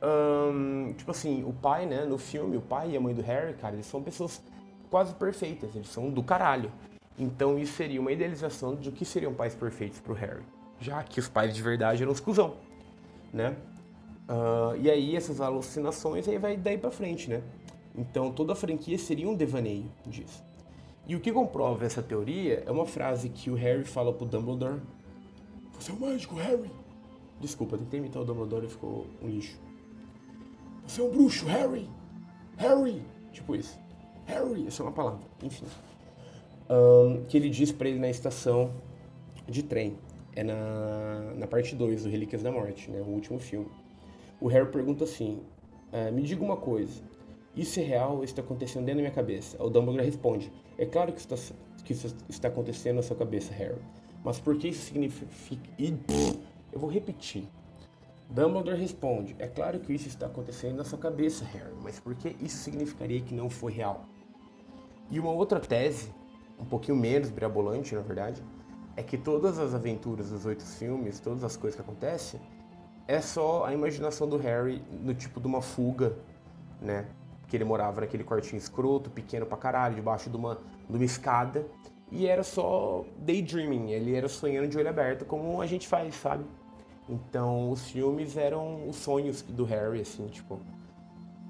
[0.04, 3.54] Um, tipo assim, o pai, né, no filme, o pai e a mãe do Harry,
[3.56, 4.42] cara, eles são pessoas
[4.90, 6.72] quase perfeitas, eles são do caralho.
[7.18, 10.44] Então isso seria uma idealização de o que seriam pais perfeitos pro Harry.
[10.80, 12.56] Já que os pais de verdade eram os cuzão,
[13.32, 13.56] né?
[14.28, 17.44] Uh, e aí essas alucinações aí vai daí pra frente, né?
[17.96, 20.44] Então toda a franquia seria um devaneio disso.
[21.06, 24.80] E o que comprova essa teoria é uma frase que o Harry fala pro Dumbledore.
[25.74, 26.72] Você é o mágico, Harry!
[27.40, 29.60] Desculpa, tentei imitar o Dumbledore e ficou um lixo.
[30.88, 31.90] Você é um bruxo, Harry!
[32.58, 33.04] Harry!
[33.32, 33.80] Tipo isso.
[34.26, 35.66] Harry, essa é uma palavra, enfim.
[36.72, 38.72] Um, que ele diz para ele na estação
[39.46, 39.98] de trem.
[40.34, 43.02] É na, na parte 2 do Relíquias da Morte, né?
[43.02, 43.68] O último filme.
[44.40, 45.42] O Harry pergunta assim:
[45.92, 47.04] ah, Me diga uma coisa.
[47.54, 49.62] Isso é real ou está acontecendo dentro da minha cabeça?
[49.62, 51.36] O Dumbledore responde: É claro que está,
[51.84, 53.82] que isso está acontecendo na sua cabeça, Harry.
[54.24, 55.70] Mas por que isso significa.
[56.72, 57.44] Eu vou repetir.
[58.30, 62.34] Dumbledore responde: É claro que isso está acontecendo na sua cabeça, Harry, mas por que
[62.42, 64.06] isso significaria que não foi real?
[65.10, 66.10] E uma outra tese,
[66.62, 68.44] um pouquinho menos brabolante, na verdade,
[68.96, 72.40] é que todas as aventuras dos oito filmes, todas as coisas que acontecem,
[73.08, 76.16] é só a imaginação do Harry no tipo de uma fuga,
[76.80, 77.08] né?
[77.52, 80.58] que ele morava naquele quartinho escroto, pequeno pra caralho, debaixo de uma,
[80.90, 81.68] de uma escada.
[82.10, 86.46] E era só daydreaming, ele era sonhando de olho aberto, como a gente faz, sabe?
[87.10, 90.62] Então os filmes eram os sonhos do Harry, assim, tipo,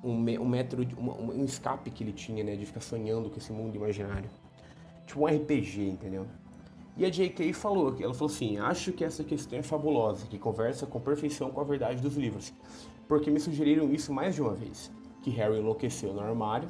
[0.04, 3.54] um, um método, um, um escape que ele tinha, né, de ficar sonhando com esse
[3.54, 4.30] mundo imaginário.
[5.06, 6.26] Tipo um RPG, entendeu?
[6.98, 7.54] E a J.K.
[7.54, 11.62] falou, ela falou assim, acho que essa questão é fabulosa, que conversa com perfeição com
[11.62, 12.54] a verdade dos livros,
[13.08, 16.68] porque me sugeriram isso mais de uma vez, que Harry enlouqueceu no armário,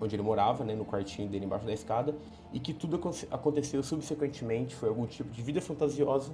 [0.00, 2.16] onde ele morava, né, no quartinho dele embaixo da escada,
[2.52, 6.32] e que tudo aconteceu subsequentemente, foi algum tipo de vida fantasiosa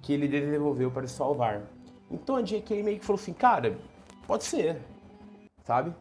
[0.00, 1.62] que ele desenvolveu para salvar.
[2.10, 2.82] Então a J.K.
[2.82, 3.76] meio que falou assim, cara,
[4.26, 4.80] pode ser,
[5.64, 5.92] sabe?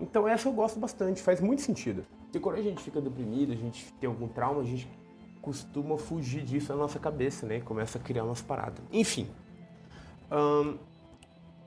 [0.00, 2.04] Então essa eu gosto bastante, faz muito sentido.
[2.34, 4.88] E quando a gente fica deprimido, a gente tem algum trauma, a gente
[5.40, 7.60] costuma fugir disso na nossa cabeça, né?
[7.60, 8.84] Começa a criar umas paradas.
[8.92, 9.28] Enfim.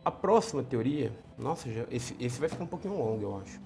[0.04, 3.60] A próxima teoria, nossa, já, esse, esse vai ficar um pouquinho longo, eu acho.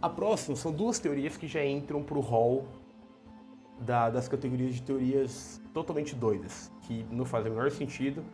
[0.00, 2.66] A próxima são duas teorias que já entram pro hall
[3.80, 8.24] da, das categorias de teorias totalmente doidas, que não fazem o menor sentido,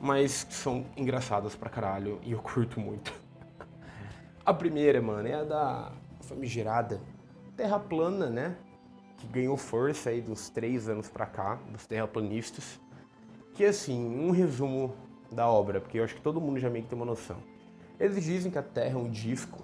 [0.00, 3.12] mas são engraçadas pra caralho e eu curto muito.
[4.44, 5.92] A primeira, mano, é a da
[6.28, 7.00] famigerada
[7.56, 8.56] Terra plana, né?
[9.16, 12.80] Que ganhou força aí dos três anos pra cá, dos terraplanistas.
[13.54, 14.94] Que assim, um resumo
[15.32, 17.38] da obra, porque eu acho que todo mundo já meio que tem uma noção.
[17.98, 19.58] Eles dizem que a Terra é um disco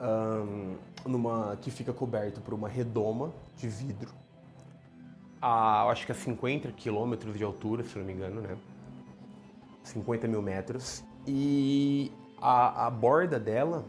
[0.00, 4.10] um, numa, que fica coberto por uma redoma de vidro
[5.40, 8.56] a, acho que a 50 quilômetros de altura, se não me engano, né?
[9.82, 11.04] 50 mil metros.
[11.26, 13.84] E a, a borda dela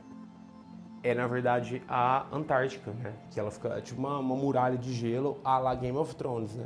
[1.04, 3.14] é, na verdade, a Antártica, né?
[3.32, 6.66] Que ela fica tipo uma, uma muralha de gelo à la Game of Thrones, né?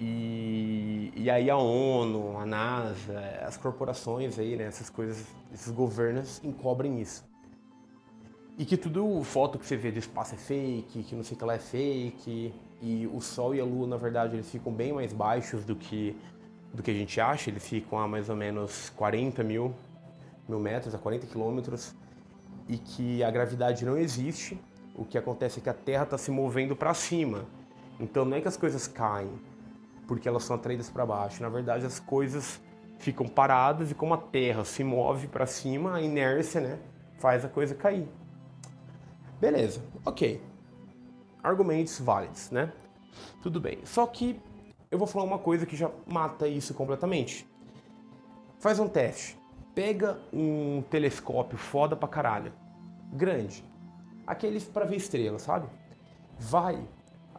[0.00, 4.64] E, e aí a ONU, a NASA, as corporações aí, né?
[4.64, 7.24] Essas coisas, esses governos encobrem isso.
[8.56, 11.38] E que tudo, foto que você vê do espaço é fake, que não sei o
[11.38, 12.54] que lá é fake.
[12.82, 16.16] E o Sol e a Lua, na verdade, eles ficam bem mais baixos do que,
[16.72, 17.50] do que a gente acha.
[17.50, 19.74] Eles ficam a mais ou menos 40 mil,
[20.48, 21.94] mil metros, a 40 quilômetros.
[22.68, 24.60] E que a gravidade não existe.
[24.94, 27.44] O que acontece é que a Terra está se movendo para cima.
[27.98, 29.30] Então não é que as coisas caem
[30.06, 31.42] porque elas são atraídas para baixo.
[31.42, 32.60] Na verdade, as coisas
[32.98, 36.78] ficam paradas e como a Terra se move para cima, a inércia né,
[37.18, 38.08] faz a coisa cair.
[39.40, 40.42] Beleza, ok.
[41.42, 42.72] Argumentos válidos, né?
[43.42, 43.78] Tudo bem.
[43.84, 44.40] Só que
[44.90, 47.46] eu vou falar uma coisa que já mata isso completamente.
[48.58, 49.38] Faz um teste.
[49.74, 52.52] Pega um telescópio foda pra caralho.
[53.12, 53.64] Grande.
[54.26, 55.68] Aqueles para ver estrelas, sabe?
[56.38, 56.82] Vai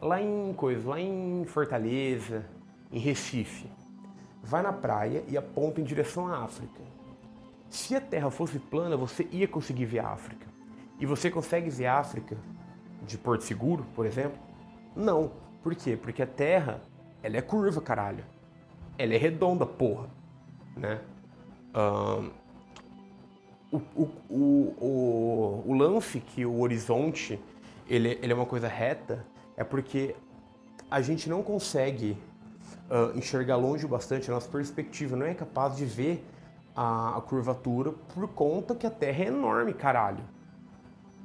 [0.00, 2.44] lá em coisa, lá em Fortaleza,
[2.92, 3.70] em Recife.
[4.42, 6.80] Vai na praia e aponta em direção à África.
[7.68, 10.46] Se a Terra fosse plana, você ia conseguir ver a África.
[11.00, 12.36] E você consegue ver a África
[13.02, 14.38] de Porto Seguro, por exemplo?
[14.94, 15.32] Não.
[15.62, 15.96] Por quê?
[15.96, 16.80] Porque a Terra,
[17.22, 18.24] ela é curva, caralho.
[18.96, 20.08] Ela é redonda, porra.
[20.76, 21.00] Né?
[23.70, 27.38] O, o, o, o, lance que o horizonte
[27.88, 30.14] ele, ele é uma coisa reta é porque
[30.90, 32.16] a gente não consegue
[32.90, 36.24] uh, enxergar longe o bastante, a nossa perspectiva não é capaz de ver
[36.74, 40.24] a, a curvatura por conta que a Terra é enorme, caralho.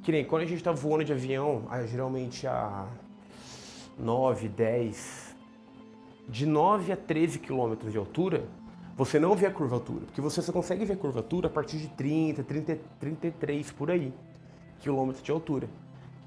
[0.02, 2.86] Que nem quando a gente está voando de avião, geralmente a
[3.98, 5.36] 9, 10,
[6.28, 8.44] de 9 a 13 quilômetros de altura,
[8.96, 11.88] você não vê a curvatura, porque você só consegue ver a curvatura a partir de
[11.88, 14.12] 30, 30 33 por aí,
[14.80, 15.68] quilômetros de altura,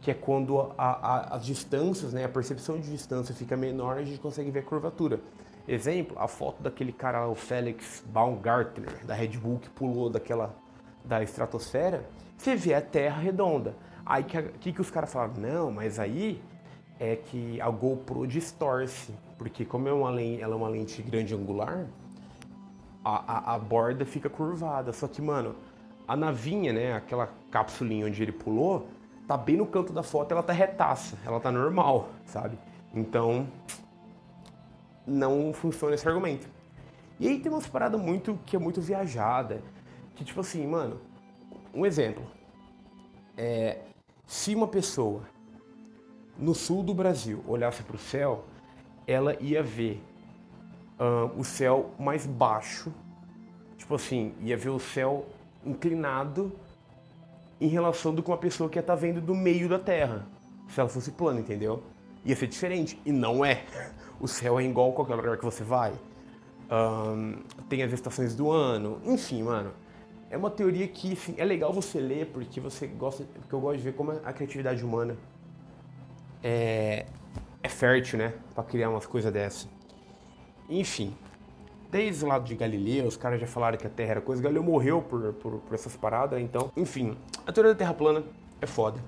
[0.01, 4.03] que é quando a, a, as distâncias, né, a percepção de distância fica menor, a
[4.03, 5.19] gente consegue ver a curvatura.
[5.67, 10.55] Exemplo, a foto daquele cara, o Felix Baumgartner, da Red Bull, que pulou daquela
[11.03, 13.75] da estratosfera, você vê a Terra redonda.
[14.05, 15.33] Aí que, que, que os caras falaram?
[15.37, 16.41] Não, mas aí
[16.99, 21.87] é que a GoPro distorce, porque como é uma ela é uma lente grande angular,
[23.05, 24.91] a, a, a, borda fica curvada.
[24.91, 25.55] Só que, mano,
[26.07, 28.87] a navinha, né, aquela capsulinha onde ele pulou,
[29.27, 32.57] tá bem no canto da foto, ela tá retaça, ela tá normal, sabe?
[32.93, 33.47] Então,
[35.05, 36.47] não funciona esse argumento.
[37.19, 39.61] E aí tem umas paradas muito que é muito viajada,
[40.15, 40.99] que tipo assim, mano,
[41.73, 42.25] um exemplo.
[43.37, 43.81] É,
[44.25, 45.21] se uma pessoa
[46.37, 48.45] no sul do Brasil olhasse para o céu,
[49.07, 50.01] ela ia ver
[50.99, 52.91] uh, o céu mais baixo,
[53.77, 55.25] tipo assim, ia ver o céu
[55.65, 56.51] inclinado
[57.59, 60.25] em relação do que uma pessoa que ia estar tá vendo do meio da Terra,
[60.69, 61.83] se ela fosse plana, entendeu?
[62.23, 63.63] Ia ser diferente, e não é.
[64.17, 65.93] O céu é igual a qualquer lugar que você vai.
[66.71, 69.73] Um, tem as estações do ano, enfim, mano
[70.29, 73.77] é uma teoria que assim, é legal você ler porque você gosta, porque eu gosto
[73.77, 75.15] de ver como a criatividade humana
[76.43, 77.05] é,
[77.61, 79.67] é fértil, né, para criar umas coisas dessa.
[80.69, 81.13] Enfim,
[81.91, 84.41] desde o lado de Galileu, os caras já falaram que a Terra era coisa.
[84.41, 88.23] Galileu morreu por, por, por essas paradas, então, enfim, a teoria da Terra plana
[88.61, 88.99] é foda.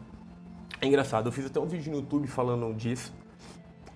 [0.79, 3.11] É engraçado, eu fiz até um vídeo no YouTube falando disso,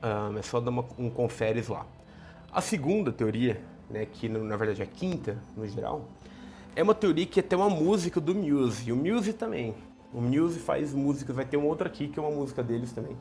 [0.01, 1.85] um, é só dar uma, um conferes lá.
[2.51, 6.09] A segunda teoria, né, que na verdade é a quinta no geral,
[6.75, 9.75] é uma teoria que é até uma música do Muse, o Muse também.
[10.11, 13.15] O Muse faz músicas, vai ter uma outra aqui que é uma música deles também.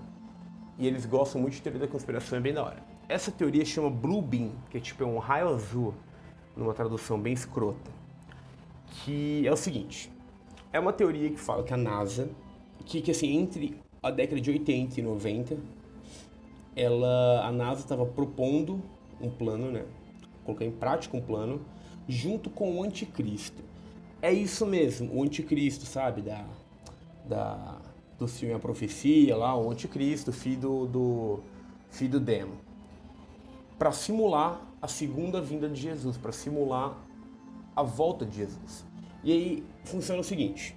[0.79, 2.83] E eles gostam muito de teoria da conspiração, é bem da hora.
[3.11, 5.93] Essa teoria chama Blue Beam, que é tipo é um raio azul,
[6.57, 7.91] numa tradução bem escrota.
[8.87, 10.09] Que é o seguinte:
[10.73, 12.31] é uma teoria que fala que a NASA,
[12.87, 15.59] que, que assim, entre a década de 80 e 90,
[16.77, 18.81] ela, a NASA estava propondo
[19.21, 19.85] um plano, né?
[20.45, 21.61] Colocar em prática um plano
[22.09, 23.61] junto com o anticristo.
[24.23, 26.23] É isso mesmo, o anticristo, sabe?
[26.23, 26.47] Da,
[27.25, 27.77] da,
[28.17, 31.41] do filme A Profecia, lá, o Anticristo, filho do, do,
[31.91, 32.70] filho do Demo.
[33.81, 36.95] Para simular a segunda vinda de Jesus, para simular
[37.75, 38.85] a volta de Jesus.
[39.25, 40.77] E aí funciona o seguinte: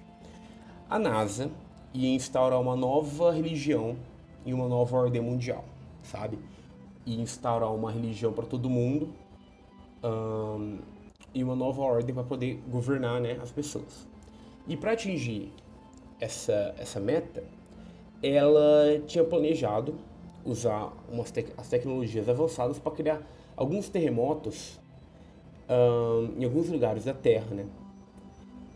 [0.88, 1.50] a NASA
[1.92, 3.94] ia instaurar uma nova religião
[4.46, 5.66] e uma nova ordem mundial,
[6.02, 6.38] sabe?
[7.04, 9.10] Ia instaurar uma religião para todo mundo
[10.02, 10.78] um,
[11.34, 14.08] e uma nova ordem para poder governar né, as pessoas.
[14.66, 15.52] E para atingir
[16.18, 17.44] essa, essa meta,
[18.22, 19.94] ela tinha planejado
[20.44, 23.22] usar umas te as tecnologias avançadas para criar
[23.56, 24.80] alguns terremotos
[25.68, 27.66] um, em alguns lugares da Terra, né?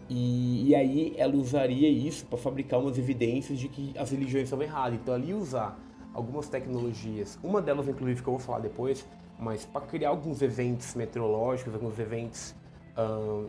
[0.08, 4.64] E, e aí ela usaria isso para fabricar umas evidências de que as religiões estavam
[4.64, 4.98] erradas.
[4.98, 5.78] Então ali usar
[6.14, 9.06] algumas tecnologias, uma delas inclusive que eu vou falar depois,
[9.38, 12.54] mas para criar alguns eventos meteorológicos, alguns eventos
[12.96, 13.48] um,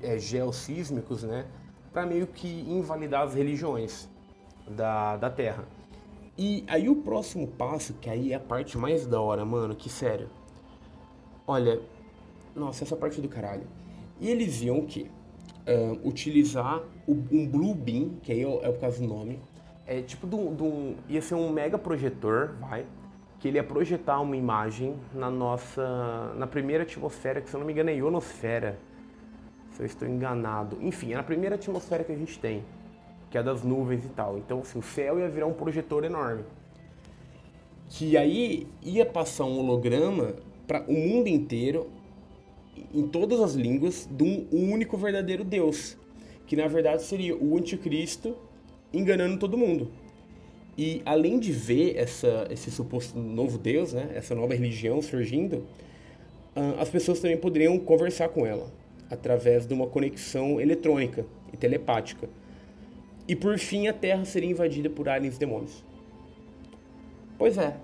[0.00, 1.44] é, geossísmicos, né?
[1.92, 4.08] para meio que invalidar as religiões
[4.68, 5.64] da, da Terra.
[6.38, 9.88] E aí o próximo passo, que aí é a parte mais da hora, mano, que
[9.88, 10.28] sério.
[11.44, 11.80] Olha,
[12.54, 13.66] nossa, essa parte do caralho.
[14.20, 15.06] E eles iam o quê?
[15.66, 19.40] Uh, utilizar o, um Blue Beam, que aí é, é o caso do nome.
[19.84, 22.86] É tipo do, do, ia ser um mega projetor, vai,
[23.40, 27.66] que ele ia projetar uma imagem na nossa, na primeira atmosfera, que se eu não
[27.66, 28.78] me engano é ionosfera
[29.72, 30.78] se eu estou enganado.
[30.80, 32.64] Enfim, é a primeira atmosfera que a gente tem,
[33.30, 34.38] que é das nuvens e tal.
[34.38, 36.44] Então, assim, o céu ia virar um projetor enorme.
[37.88, 40.34] Que aí ia passar um holograma
[40.66, 41.90] para o mundo inteiro,
[42.94, 45.96] em todas as línguas, de um único verdadeiro Deus.
[46.46, 48.36] Que na verdade seria o anticristo
[48.92, 49.90] enganando todo mundo.
[50.76, 55.66] E além de ver essa, esse suposto novo Deus, né, essa nova religião surgindo,
[56.54, 58.70] ah, as pessoas também poderiam conversar com ela
[59.10, 62.28] através de uma conexão eletrônica e telepática.
[63.28, 65.84] E por fim a Terra seria invadida por aliens e demônios.
[67.36, 67.76] Pois é,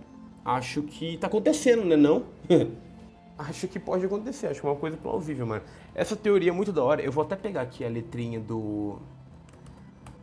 [0.45, 2.25] acho que tá acontecendo, né não?
[3.39, 5.63] acho que pode acontecer, acho é uma coisa plausível, mano.
[5.95, 7.03] Essa teoria é muito da hora.
[7.03, 8.99] Eu vou até pegar aqui a letrinha do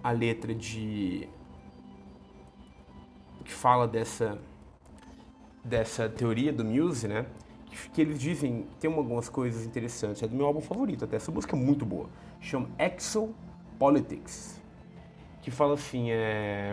[0.04, 1.30] a letra de
[3.46, 4.40] que fala dessa
[5.64, 7.28] dessa teoria do Muse, né?
[7.94, 11.56] que eles dizem, tem algumas coisas interessantes, é do meu álbum favorito até, essa música
[11.56, 13.34] é muito boa, chama Exo
[13.80, 14.61] Politics,
[15.42, 16.72] que fala assim, é...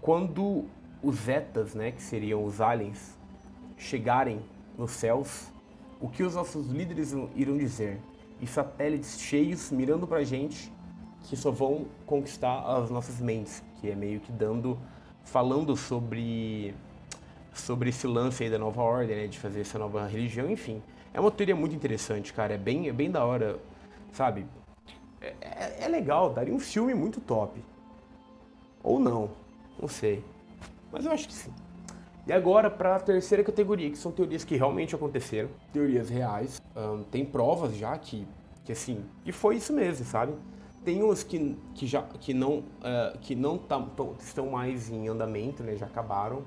[0.00, 0.64] quando
[1.02, 3.16] os Zetas, né, que seriam os aliens,
[3.76, 4.40] chegarem
[4.76, 5.52] nos céus,
[6.00, 8.00] o que os nossos líderes irão dizer?
[8.40, 10.72] E satélites cheios mirando pra gente,
[11.24, 14.78] que só vão conquistar as nossas mentes, que é meio que dando,
[15.24, 16.74] falando sobre
[17.52, 20.80] sobre esse lance aí da nova ordem, né, de fazer essa nova religião, enfim.
[21.12, 23.58] É uma teoria muito interessante, cara, é bem, é bem da hora,
[24.12, 24.46] sabe?
[25.20, 27.62] É, é, é legal, daria um filme muito top.
[28.82, 29.30] Ou não,
[29.80, 30.24] não sei.
[30.92, 31.52] Mas eu acho que sim.
[32.26, 36.60] E agora para a terceira categoria, que são teorias que realmente aconteceram, teorias reais.
[36.76, 38.26] Um, tem provas já que,
[38.64, 40.34] que assim, que foi isso mesmo, sabe?
[40.84, 43.82] Tem uns que, que já que não, uh, que não tá,
[44.20, 45.74] estão mais em andamento, né?
[45.74, 46.42] Já acabaram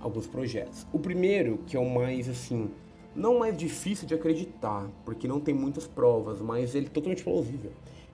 [0.00, 0.86] alguns projetos.
[0.92, 2.70] O primeiro, que é o mais assim,
[3.14, 7.70] não mais difícil de acreditar, porque não tem muitas provas, mas ele é totalmente plausível,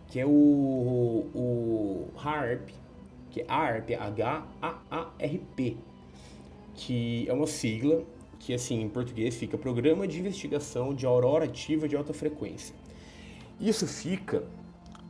[0.09, 2.70] que é o, o HARP,
[3.30, 5.76] que é ARP, H-A-A-R-P,
[6.74, 8.03] que é uma sigla
[8.38, 12.74] que assim em português fica Programa de Investigação de Aurora Ativa de Alta Frequência.
[13.61, 14.44] Isso fica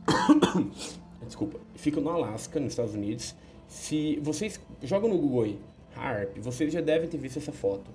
[1.25, 3.35] desculpa, fica no Alasca, nos Estados Unidos.
[3.67, 5.59] Se vocês jogam no Google aí,
[5.95, 7.89] Harp, vocês já devem ter visto essa foto.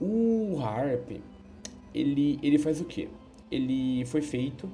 [0.00, 1.10] O Harp,
[1.94, 3.08] ele, ele faz o quê?
[3.50, 4.68] Ele foi feito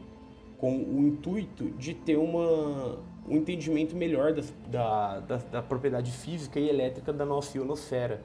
[0.58, 2.98] com o intuito de ter uma,
[3.28, 8.22] um entendimento melhor das, da, da, da, propriedade física e elétrica da nossa ionosfera,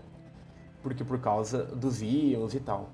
[0.82, 2.90] porque por causa dos íons e tal.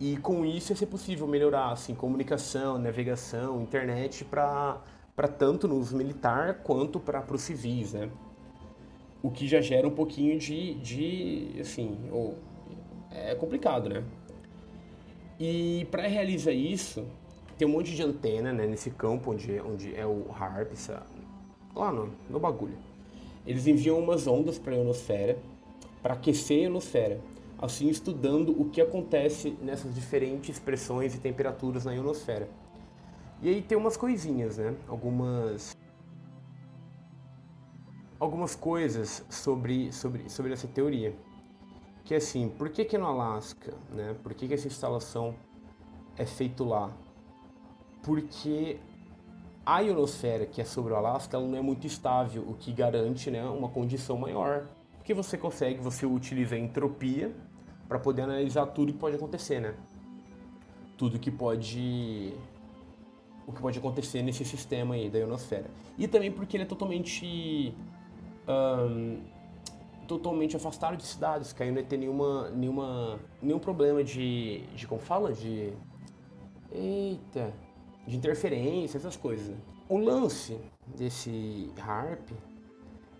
[0.00, 4.82] E com isso ia ser possível melhorar assim, comunicação, navegação, internet para
[5.38, 8.10] tanto no uso militar quanto para os civis, né?
[9.22, 12.36] O que já gera um pouquinho de, de assim, ou,
[13.14, 14.04] é complicado, né?
[15.38, 17.06] E para realizar isso,
[17.56, 20.72] tem um monte de antena né, nesse campo onde, onde é o HARP,
[21.74, 22.76] lá no, no bagulho.
[23.46, 25.38] Eles enviam umas ondas para a ionosfera,
[26.02, 27.20] para aquecer a ionosfera,
[27.60, 32.48] assim estudando o que acontece nessas diferentes pressões e temperaturas na ionosfera.
[33.42, 34.74] E aí tem umas coisinhas, né?
[34.88, 35.76] Algumas
[38.18, 41.14] algumas coisas sobre, sobre, sobre essa teoria.
[42.04, 44.14] Que é assim, por que que no Alasca, né?
[44.22, 45.34] Por que que essa instalação
[46.16, 46.92] é feito lá?
[48.02, 48.78] Porque
[49.64, 53.30] a ionosfera que é sobre o Alasca ela não é muito estável, o que garante
[53.30, 54.66] né, uma condição maior.
[54.98, 57.34] Porque você consegue, você utiliza a entropia
[57.88, 59.74] para poder analisar tudo que pode acontecer, né?
[60.96, 62.34] Tudo que pode
[63.46, 65.70] o que pode acontecer nesse sistema aí da ionosfera.
[65.98, 67.74] E também porque ele é totalmente
[70.06, 75.00] totalmente afastado de cidades, que aí não tem nenhuma, nenhuma, nenhum problema de, de como
[75.00, 75.72] fala, de
[76.72, 77.52] eita,
[78.06, 79.48] de interferência, essas coisas.
[79.48, 79.56] Né?
[79.88, 80.58] O lance
[80.96, 82.30] desse harp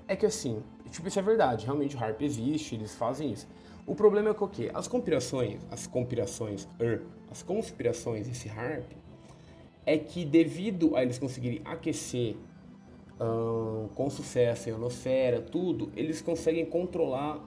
[0.06, 3.46] é que assim, tipo, isso é verdade, realmente o harp existe, eles fazem isso.
[3.86, 4.70] O problema é que o quê?
[4.72, 8.90] As conspirações, as conspirações, er, as conspirações desse harp
[9.84, 12.36] é que devido a eles conseguirem aquecer
[13.94, 17.40] com sucesso a ionosfera, tudo, eles conseguem controlar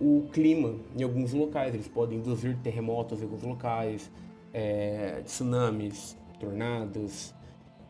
[0.00, 1.74] o clima em alguns locais.
[1.74, 4.10] Eles podem induzir terremotos em alguns locais,
[4.52, 7.34] é, tsunamis, tornados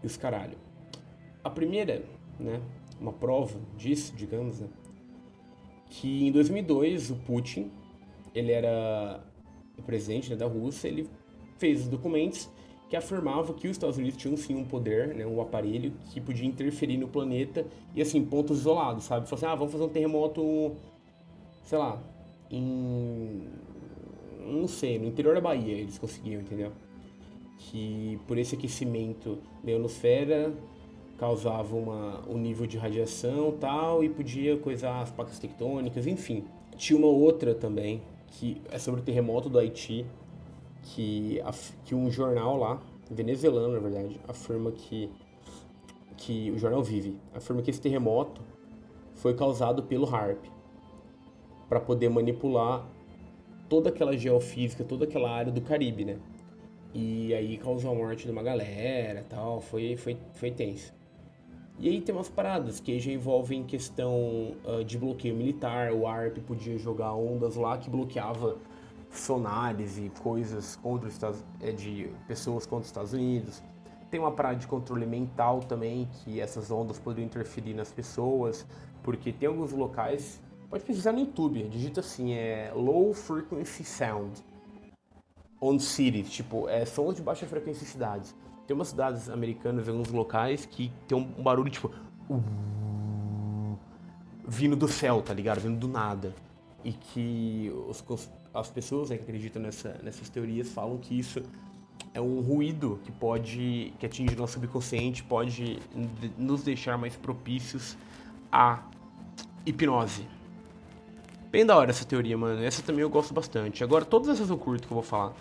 [0.03, 0.59] e os caralho.
[1.43, 2.05] A primeira,
[2.39, 2.61] né,
[3.01, 4.69] uma prova disso, digamos, né,
[5.89, 7.71] que em 2002 o Putin,
[8.35, 9.23] ele era
[9.79, 11.09] o presidente né, da Rússia, ele
[11.59, 12.49] fez os documentos
[12.93, 16.47] que afirmava que os Estados Unidos tinham sim um poder, né, um aparelho que podia
[16.47, 17.65] interferir no planeta
[17.95, 19.27] e assim, pontos isolados, sabe?
[19.27, 20.73] Falou assim, ah, vamos fazer um terremoto,
[21.65, 21.99] sei lá,
[22.51, 23.49] em
[24.45, 26.71] não sei, no interior da Bahia eles conseguiam, entendeu?
[27.57, 30.53] Que por esse aquecimento da ionosfera
[31.17, 36.45] causava uma, um nível de radiação tal e podia coisar as placas tectônicas, enfim.
[36.77, 40.05] Tinha uma outra também, que é sobre o terremoto do Haiti,
[40.83, 41.41] que,
[41.85, 42.81] que um jornal lá,
[43.11, 45.11] venezuelano na verdade, afirma que,
[46.17, 48.41] que o jornal Vive, afirma que esse terremoto
[49.15, 50.45] foi causado pelo HARP
[51.69, 52.87] para poder manipular
[53.69, 56.19] toda aquela geofísica, toda aquela área do Caribe, né?
[56.95, 60.93] E aí causou a morte de uma galera tal, foi, foi, foi tenso.
[61.79, 66.39] E aí tem umas paradas que já envolvem questão uh, de bloqueio militar, o ARP
[66.41, 68.59] podia jogar ondas lá que bloqueava
[69.13, 73.63] sonares e coisas contra os Estados, é, de pessoas contra os Estados Unidos.
[74.11, 78.67] Tem uma parada de controle mental também, que essas ondas poderiam interferir nas pessoas,
[79.03, 80.41] porque tem alguns locais
[80.73, 84.43] Pode pesquisar no YouTube, digita assim, é Low Frequency Sound
[85.61, 88.35] on Cities, tipo, é sons de baixa frequência em cidades.
[88.67, 91.91] Tem umas cidades americanas, alguns locais, que tem um barulho tipo.
[94.49, 95.61] vindo do céu, tá ligado?
[95.61, 96.35] Vindo do nada.
[96.83, 98.03] E que os,
[98.55, 101.43] as pessoas né, que acreditam nessa, nessas teorias falam que isso
[102.15, 103.93] é um ruído que pode.
[103.99, 105.79] que atinge nosso subconsciente, pode
[106.37, 107.97] nos deixar mais propícios
[108.51, 108.83] à
[109.65, 110.27] hipnose.
[111.51, 112.63] Bem da hora essa teoria, mano.
[112.63, 113.83] Essa também eu gosto bastante.
[113.83, 115.35] Agora, todas essas eu curto que eu vou falar.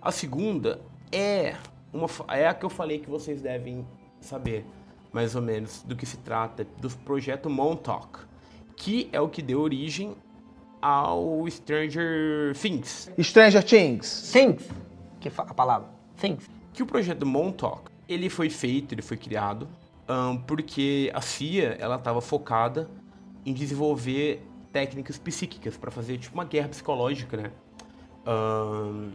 [0.00, 1.56] A segunda é
[1.92, 3.86] uma é a que eu falei que vocês devem
[4.20, 4.64] saber,
[5.12, 8.20] mais ou menos, do que se trata do projeto Montauk,
[8.76, 10.16] que é o que deu origem
[10.82, 13.08] ao Stranger Things.
[13.20, 14.32] Stranger Things.
[14.32, 14.68] Things.
[15.20, 15.88] Que a palavra.
[16.20, 16.50] Things.
[16.72, 19.68] Que o projeto Montauk, ele foi feito, ele foi criado
[20.08, 22.90] um, porque a CIA, ela estava focada
[23.46, 27.50] em desenvolver técnicas psíquicas para fazer tipo uma guerra psicológica, né?
[28.26, 29.12] Um,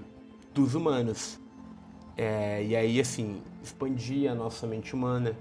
[0.54, 1.40] dos humanos.
[2.16, 5.36] É, e aí, assim, expandir a nossa mente humana,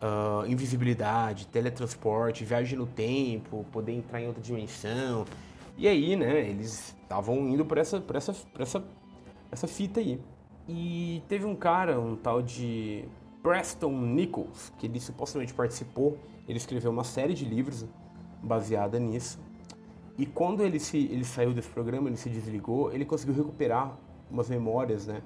[0.00, 5.26] uh, invisibilidade, teletransporte, viagem no tempo, poder entrar em outra dimensão.
[5.76, 8.84] E aí, né, eles estavam indo por essa, por essa, por essa,
[9.50, 10.20] essa fita aí.
[10.68, 13.04] E teve um cara, um tal de
[13.42, 16.16] Preston Nichols, que ele supostamente participou,
[16.48, 17.86] ele escreveu uma série de livros
[18.42, 19.38] baseada nisso.
[20.16, 23.98] E quando ele, se, ele saiu desse programa, ele se desligou, ele conseguiu recuperar
[24.30, 25.22] umas memórias, né?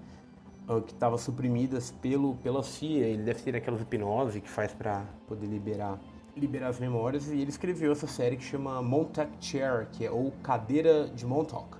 [0.68, 3.06] Ah, que estavam suprimidas pelo, pela CIA.
[3.06, 5.98] Ele deve ter aquelas hipnose que faz para poder liberar,
[6.38, 7.28] liberar as memórias.
[7.28, 11.78] E ele escreveu essa série que chama Montauk Chair, que é ou Cadeira de Montauk.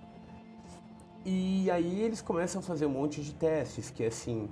[1.24, 4.48] E aí eles começam a fazer um monte de testes, que é assim,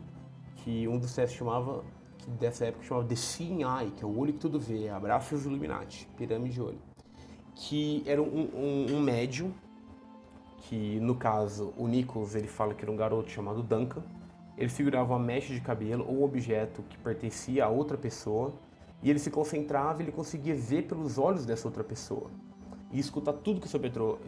[0.56, 1.82] que um dos testes chamava
[2.38, 6.08] dessa época chamava The Seeing Eye, que é o olho que tudo vê, abraços Illuminati,
[6.16, 6.78] pirâmide de olho.
[7.54, 9.52] Que era um, um, um médium,
[10.62, 14.02] que no caso o Nichols ele fala que era um garoto chamado Duncan.
[14.58, 18.52] Ele segurava uma mecha de cabelo ou um objeto que pertencia a outra pessoa
[19.02, 22.30] e ele se concentrava ele conseguia ver pelos olhos dessa outra pessoa
[22.92, 23.78] e escutar tudo que essa,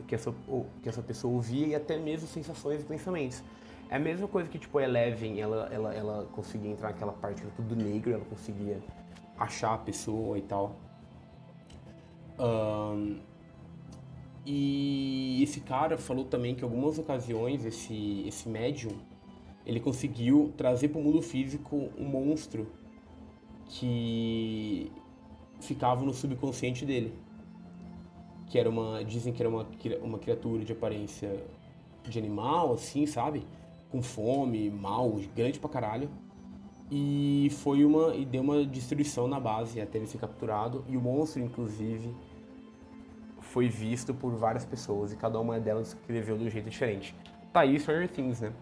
[0.07, 0.35] que essa,
[0.83, 3.43] que essa pessoa ouvia e até mesmo sensações e pensamentos.
[3.91, 7.41] É a mesma coisa que, tipo, a Eleven, ela, ela, ela conseguia entrar naquela parte
[7.41, 8.79] que tudo negro, ela conseguia
[9.39, 10.77] achar a pessoa e tal.
[12.39, 13.19] Um,
[14.45, 18.93] e esse cara falou também que em algumas ocasiões, esse, esse médium,
[19.65, 22.67] ele conseguiu trazer para o mundo físico um monstro
[23.69, 24.91] que
[25.61, 27.13] ficava no subconsciente dele
[28.49, 29.05] que era uma.
[29.05, 29.67] Dizem que era uma,
[30.03, 31.45] uma criatura de aparência
[32.05, 33.47] de animal, assim, sabe?
[33.91, 36.09] Com fome, mal, grande pra caralho.
[36.91, 38.15] E foi uma.
[38.15, 40.85] E deu uma destruição na base até ele ser capturado.
[40.89, 42.15] E o monstro, inclusive,
[43.41, 47.15] foi visto por várias pessoas e cada uma delas escreveu de um jeito diferente.
[47.53, 48.53] Tá aí Stranger Things, né?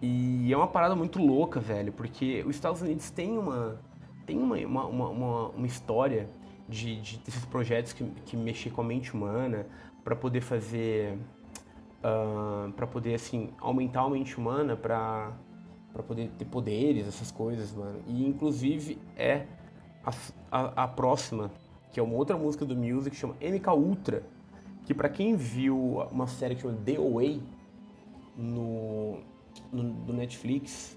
[0.00, 3.78] E é uma parada muito louca, velho, porque os Estados Unidos tem uma.
[4.26, 6.28] Tem uma, uma, uma, uma história
[6.68, 9.66] de, de desses projetos que, que mexer com a mente humana
[10.04, 11.18] para poder fazer uh,
[12.02, 15.32] ah, para poder assim aumentar a mente humana para
[15.92, 18.00] para poder ter poderes essas coisas mano.
[18.06, 19.46] E inclusive é
[20.04, 20.10] a,
[20.50, 21.50] a, a, próxima
[21.92, 24.22] que é uma outra música do Music chama MK Ultra
[24.86, 27.42] que para quem viu uma série que chama The Away
[28.36, 29.18] no,
[29.70, 30.96] no do Netflix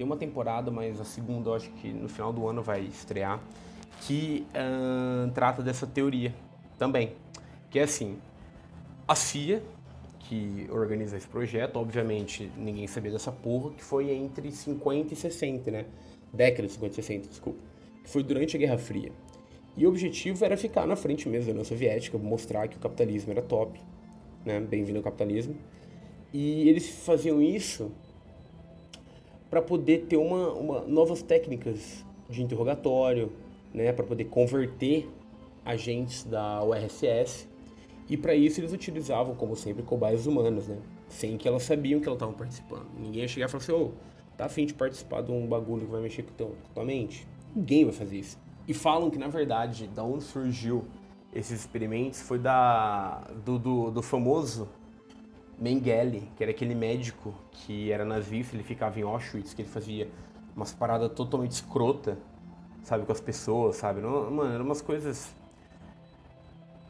[0.00, 3.38] tem uma temporada mas a segunda acho que no final do ano vai estrear
[4.00, 6.34] que uh, trata dessa teoria
[6.78, 7.12] também.
[7.68, 8.16] Que é assim,
[9.06, 9.62] a CIA,
[10.20, 15.70] que organiza esse projeto, obviamente ninguém sabia dessa porra, que foi entre 50 e 60,
[15.70, 15.84] né?
[16.32, 17.60] Década de 50 e 60, desculpa.
[18.02, 19.12] Que foi durante a Guerra Fria.
[19.76, 23.32] E o objetivo era ficar na frente mesmo da União Soviética, mostrar que o capitalismo
[23.32, 23.78] era top,
[24.46, 24.60] né?
[24.60, 25.54] Bem-vindo ao capitalismo.
[26.32, 27.92] E eles faziam isso
[29.50, 33.32] para poder ter uma, uma, novas técnicas de interrogatório,
[33.74, 35.10] né, para poder converter
[35.64, 37.48] agentes da URSS.
[38.08, 40.78] E para isso eles utilizavam, como sempre, cobaias humanas, né?
[41.08, 42.86] Sem que elas sabiam que elas estavam participando.
[42.98, 43.90] Ninguém ia chegar e falar assim, ô,
[44.36, 47.26] tá afim de participar de um bagulho que vai mexer com, teu, com tua mente?
[47.54, 48.38] Ninguém vai fazer isso.
[48.66, 50.84] E falam que, na verdade, da onde surgiu
[51.32, 54.68] esses experimentos foi da do, do, do famoso
[55.60, 60.10] Mengele, que era aquele médico que era nazista, ele ficava em Auschwitz, que ele fazia
[60.56, 62.18] umas paradas totalmente escrota
[62.82, 64.00] sabe, com as pessoas, sabe?
[64.00, 65.32] Não, mano, eram umas coisas.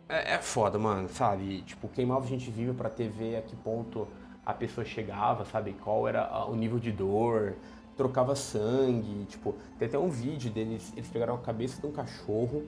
[0.08, 1.62] É, é foda, mano, sabe?
[1.62, 4.08] Tipo, queimava a gente viva pra TV a que ponto
[4.44, 5.74] a pessoa chegava, sabe?
[5.74, 7.54] Qual era o nível de dor,
[7.96, 12.64] trocava sangue, tipo, tem até um vídeo deles, eles pegaram a cabeça de um cachorro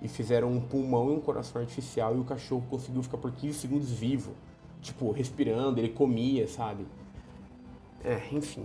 [0.00, 3.58] e fizeram um pulmão e um coração artificial e o cachorro conseguiu ficar por 15
[3.58, 4.34] segundos vivo,
[4.80, 6.84] tipo, respirando, ele comia, sabe?
[8.04, 8.64] É, enfim.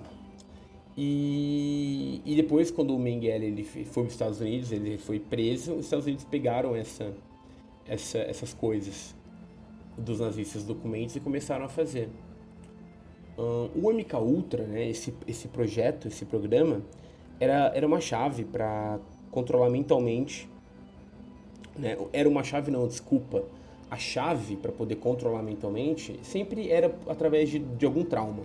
[0.98, 5.74] E, e depois, quando o Mengele ele foi para os Estados Unidos, ele foi preso,
[5.74, 7.14] os Estados Unidos pegaram essa,
[7.86, 9.14] essa, essas coisas
[9.98, 12.10] dos nazistas, documentos, e começaram a fazer.
[13.38, 16.82] Um, o MK Ultra, né, esse, esse projeto, esse programa,
[17.40, 19.00] era, era uma chave para
[19.30, 20.50] controlar mentalmente.
[21.78, 21.98] Né?
[22.14, 23.44] Era uma chave, não, desculpa.
[23.90, 28.44] A chave para poder controlar mentalmente sempre era através de, de algum trauma.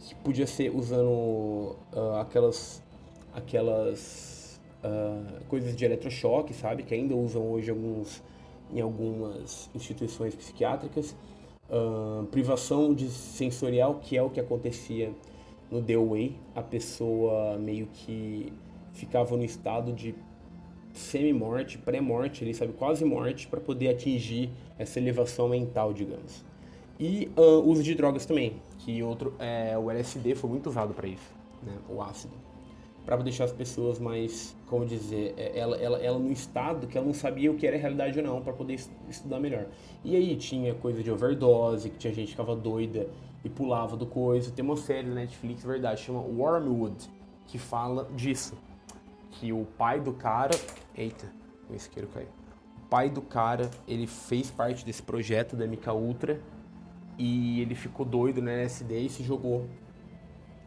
[0.00, 2.82] Que podia ser usando uh, aquelas
[3.34, 8.22] aquelas uh, coisas de eletrochoque, sabe, que ainda usam hoje alguns
[8.72, 11.14] em algumas instituições psiquiátricas,
[11.68, 15.12] uh, privação de sensorial, que é o que acontecia
[15.70, 18.52] no The Way, a pessoa meio que
[18.92, 20.14] ficava no estado de
[20.92, 26.44] semi-morte, pré-morte, ele sabe, quase morte, para poder atingir essa elevação mental, digamos.
[26.98, 31.08] E uh, uso de drogas também, que outro, é, o LSD foi muito usado para
[31.08, 32.34] isso, né, o ácido.
[33.04, 37.06] Para deixar as pessoas mais, como dizer, é, ela, ela, ela no estado que ela
[37.06, 38.78] não sabia o que era realidade ou não, para poder
[39.08, 39.66] estudar melhor.
[40.04, 43.08] E aí tinha coisa de overdose, que tinha gente que ficava doida
[43.44, 44.52] e pulava do coisa.
[44.52, 47.10] Tem uma série na Netflix, verdade, chama Wormwood,
[47.48, 48.56] que fala disso.
[49.32, 50.54] Que o pai do cara.
[50.96, 51.32] Eita,
[51.70, 52.28] o isqueiro caiu.
[52.76, 56.40] O pai do cara, ele fez parte desse projeto da MK Ultra
[57.18, 59.66] e ele ficou doido na LSD e se jogou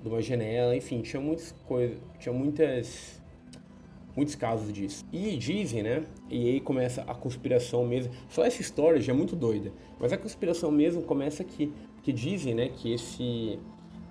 [0.02, 3.22] de uma janela, enfim, tinha muitas coisas, tinha muitas
[4.16, 5.06] muitos casos disso.
[5.12, 6.04] E dizem, né?
[6.30, 8.14] E aí começa a conspiração mesmo.
[8.30, 12.56] Só essa história já é muito doida, mas a conspiração mesmo começa aqui, que dizem,
[12.56, 13.60] né, que esse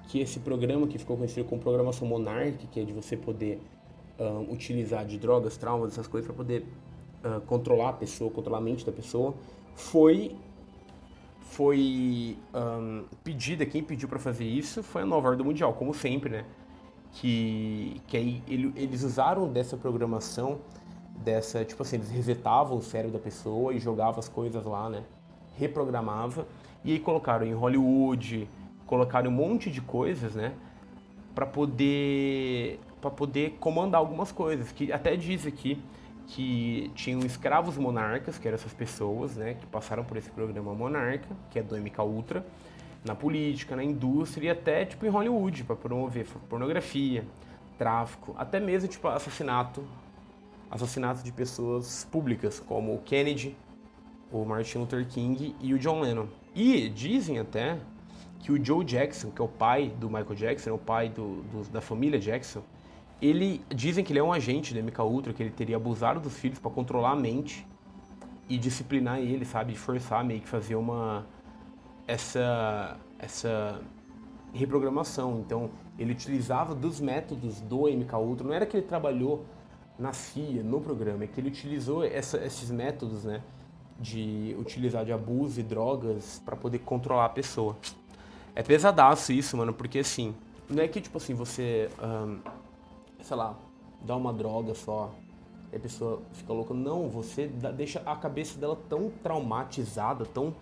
[0.07, 3.59] que esse programa que ficou conhecido como programação Monarch, que é de você poder
[4.19, 6.65] uh, utilizar de drogas, traumas, essas coisas para poder
[7.25, 9.35] uh, controlar a pessoa, controlar a mente da pessoa,
[9.75, 10.37] foi
[11.55, 16.29] foi um, pedida, quem pediu para fazer isso foi a nova ordem mundial, como sempre,
[16.29, 16.45] né?
[17.13, 20.59] Que, que aí ele, eles usaram dessa programação,
[21.23, 25.05] dessa, tipo assim, eles resetavam o cérebro da pessoa e jogavam as coisas lá, né?
[25.57, 26.45] Reprogramava
[26.85, 28.49] e aí colocaram em Hollywood,
[28.85, 30.55] colocaram um monte de coisas, né?
[31.37, 35.79] Para poder para poder comandar algumas coisas, que até diz aqui
[36.27, 41.29] que tinham escravos monarcas, que eram essas pessoas, né, que passaram por esse programa Monarca,
[41.51, 42.47] que é do MK Ultra,
[43.05, 47.27] na política, na indústria e até tipo em Hollywood para promover pornografia,
[47.77, 49.85] tráfico, até mesmo tipo assassinato,
[50.71, 53.55] assassinato de pessoas públicas como o Kennedy,
[54.33, 56.27] o Martin Luther King e o John Lennon.
[56.55, 57.77] E dizem até
[58.41, 61.43] que o Joe Jackson, que é o pai do Michael Jackson, é o pai do,
[61.43, 62.63] do, da família Jackson,
[63.21, 66.37] ele dizem que ele é um agente da MK Ultra, que ele teria abusado dos
[66.37, 67.67] filhos para controlar a mente
[68.49, 71.27] e disciplinar ele, sabe, forçar meio que fazer uma
[72.07, 73.81] essa essa
[74.53, 75.41] reprogramação.
[75.41, 79.45] Então, ele utilizava dos métodos do MK Ultra, não era que ele trabalhou
[79.99, 83.43] na CIA, no programa, é que ele utilizou essa, esses métodos, né,
[83.99, 87.77] de utilizar de abuso e drogas para poder controlar a pessoa.
[88.55, 90.35] É pesadaço isso, mano, porque assim,
[90.69, 92.39] não é que tipo assim, você um,
[93.25, 93.57] sei lá,
[94.03, 95.13] dá uma droga só
[95.73, 96.73] e a pessoa fica louca.
[96.73, 100.55] Não, você deixa a cabeça dela tão traumatizada, tão,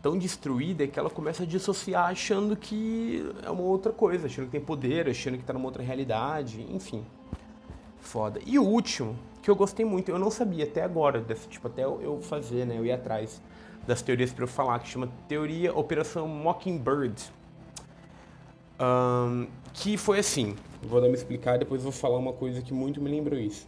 [0.00, 4.52] tão destruída que ela começa a dissociar achando que é uma outra coisa, achando que
[4.52, 7.04] tem poder, achando que tá numa outra realidade, enfim.
[8.00, 8.40] Foda.
[8.46, 11.84] E o último, que eu gostei muito, eu não sabia até agora, desse, tipo, até
[11.84, 13.42] eu fazer, né, eu ir atrás
[13.86, 17.32] das teorias para eu falar, que chama Teoria Operação Mockingbird.
[18.80, 22.72] Um, que foi assim, vou dar me explicar e depois vou falar uma coisa que
[22.72, 23.66] muito me lembrou isso.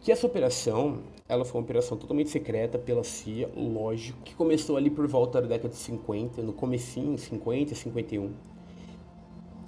[0.00, 4.90] Que essa operação, ela foi uma operação totalmente secreta pela CIA, lógico, que começou ali
[4.90, 8.32] por volta da década de 50, no comecinho, 50 e 51.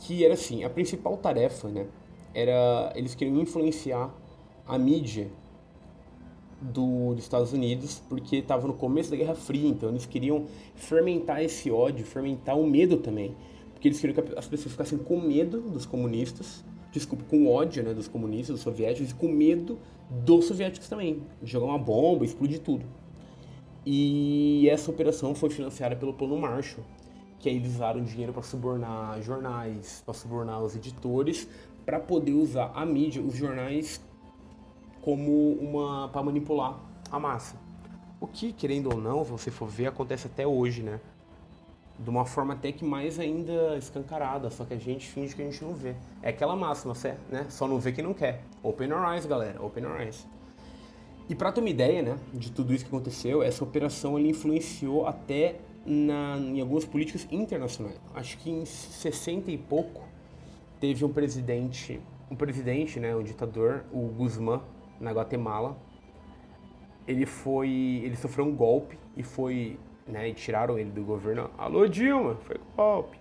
[0.00, 1.86] Que era assim, a principal tarefa, né,
[2.34, 4.12] era eles queriam influenciar
[4.66, 5.30] a mídia
[6.60, 11.42] do, dos Estados Unidos, porque estava no começo da Guerra Fria, então eles queriam fermentar
[11.44, 13.36] esse ódio, fermentar o medo também
[13.84, 17.92] porque eles queriam que as pessoas ficassem com medo dos comunistas, desculpa, com ódio né,
[17.92, 19.78] dos comunistas, dos soviéticos, e com medo
[20.08, 22.86] dos soviéticos também, de jogar uma bomba, explodir tudo.
[23.84, 26.82] E essa operação foi financiada pelo Plano Marshall,
[27.38, 31.46] que aí eles usaram dinheiro para subornar jornais, para subornar os editores,
[31.84, 34.00] para poder usar a mídia, os jornais,
[35.02, 36.80] como uma para manipular
[37.10, 37.54] a massa.
[38.18, 41.00] O que, querendo ou não, se você for ver, acontece até hoje, né?
[41.98, 45.44] De uma forma até que mais ainda escancarada, só que a gente finge que a
[45.44, 45.94] gente não vê.
[46.22, 46.92] É aquela máxima,
[47.30, 47.46] né?
[47.48, 48.42] Só não vê quem não quer.
[48.62, 50.26] Open your eyes, galera, open your eyes.
[51.28, 55.06] E para ter uma ideia, né, de tudo isso que aconteceu, essa operação ele influenciou
[55.06, 57.98] até na, em algumas políticas internacionais.
[58.14, 60.02] Acho que em 60 e pouco
[60.78, 64.60] teve um presidente, um presidente, né, um ditador, o Guzmán,
[65.00, 65.78] na Guatemala.
[67.06, 71.50] Ele foi, ele sofreu um golpe e foi né, e tiraram ele do governo.
[71.56, 73.18] Alô, Dilma, foi golpe.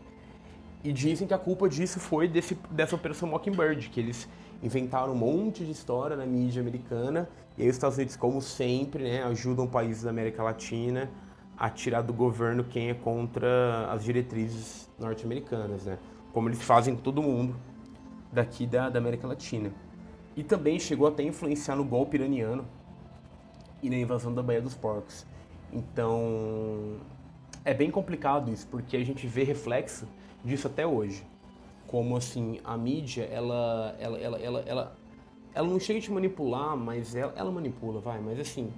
[0.83, 4.27] E dizem que a culpa disso foi desse, dessa operação Mockingbird, que eles
[4.61, 9.03] inventaram um monte de história na mídia americana, e aí os Estados Unidos, como sempre,
[9.03, 11.09] né, ajudam países da América Latina
[11.57, 15.99] a tirar do governo quem é contra as diretrizes norte-americanas, né?
[16.33, 17.55] Como eles fazem com todo mundo
[18.31, 19.71] daqui da, da América Latina.
[20.35, 22.65] E também chegou até a influenciar no golpe iraniano
[23.83, 25.25] e na invasão da Baía dos Porcos.
[25.73, 26.99] Então,
[27.65, 30.07] é bem complicado isso, porque a gente vê reflexo
[30.45, 31.25] disso até hoje.
[31.87, 34.97] Como assim, a mídia, ela ela ela ela,
[35.53, 38.71] ela, não chega a te manipular, mas ela, ela manipula, vai, mas assim,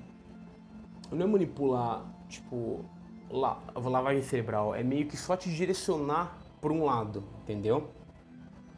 [1.11, 2.83] não é manipular, tipo,
[3.29, 7.89] la, lavagem cerebral, é meio que só te direcionar por um lado, entendeu?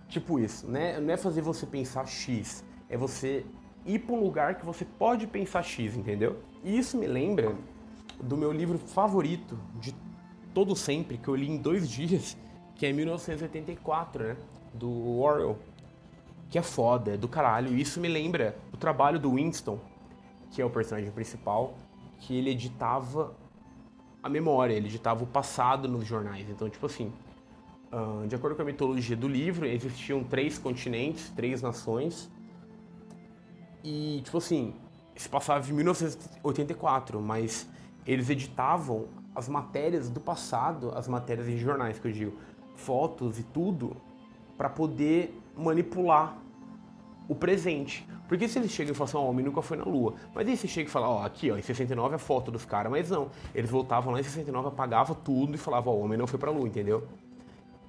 [0.07, 0.99] Tipo isso, né?
[0.99, 3.45] Não é fazer você pensar X, é você
[3.85, 6.39] ir para um lugar que você pode pensar X, entendeu?
[6.63, 7.55] E isso me lembra
[8.21, 9.93] do meu livro favorito de
[10.53, 12.37] todo sempre, que eu li em dois dias,
[12.75, 14.37] que é 1984, né?
[14.73, 15.57] Do Orwell.
[16.49, 17.75] Que é foda, é do caralho.
[17.75, 19.79] E isso me lembra o trabalho do Winston,
[20.51, 21.73] que é o personagem principal,
[22.19, 23.35] que ele editava
[24.23, 26.49] a memória, ele editava o passado nos jornais.
[26.49, 27.11] Então, tipo assim,
[28.27, 32.29] de acordo com a mitologia do livro, existiam três continentes, três nações.
[33.83, 34.73] E, tipo assim,
[35.15, 37.67] se passava em 1984, mas
[38.07, 39.05] eles editavam
[39.35, 42.37] as matérias do passado, as matérias em jornais, que eu digo,
[42.75, 43.97] fotos e tudo,
[44.57, 46.37] para poder manipular
[47.27, 48.07] o presente.
[48.27, 50.15] Porque se eles chegam e falam assim, ó, o homem nunca foi na Lua.
[50.33, 52.91] Mas aí você chega e fala, ó, aqui, ó, em 69 a foto dos caras.
[52.91, 56.27] Mas não, eles voltavam lá em 69, apagavam tudo e falavam, ó, o homem não
[56.27, 57.07] foi pra Lua, entendeu?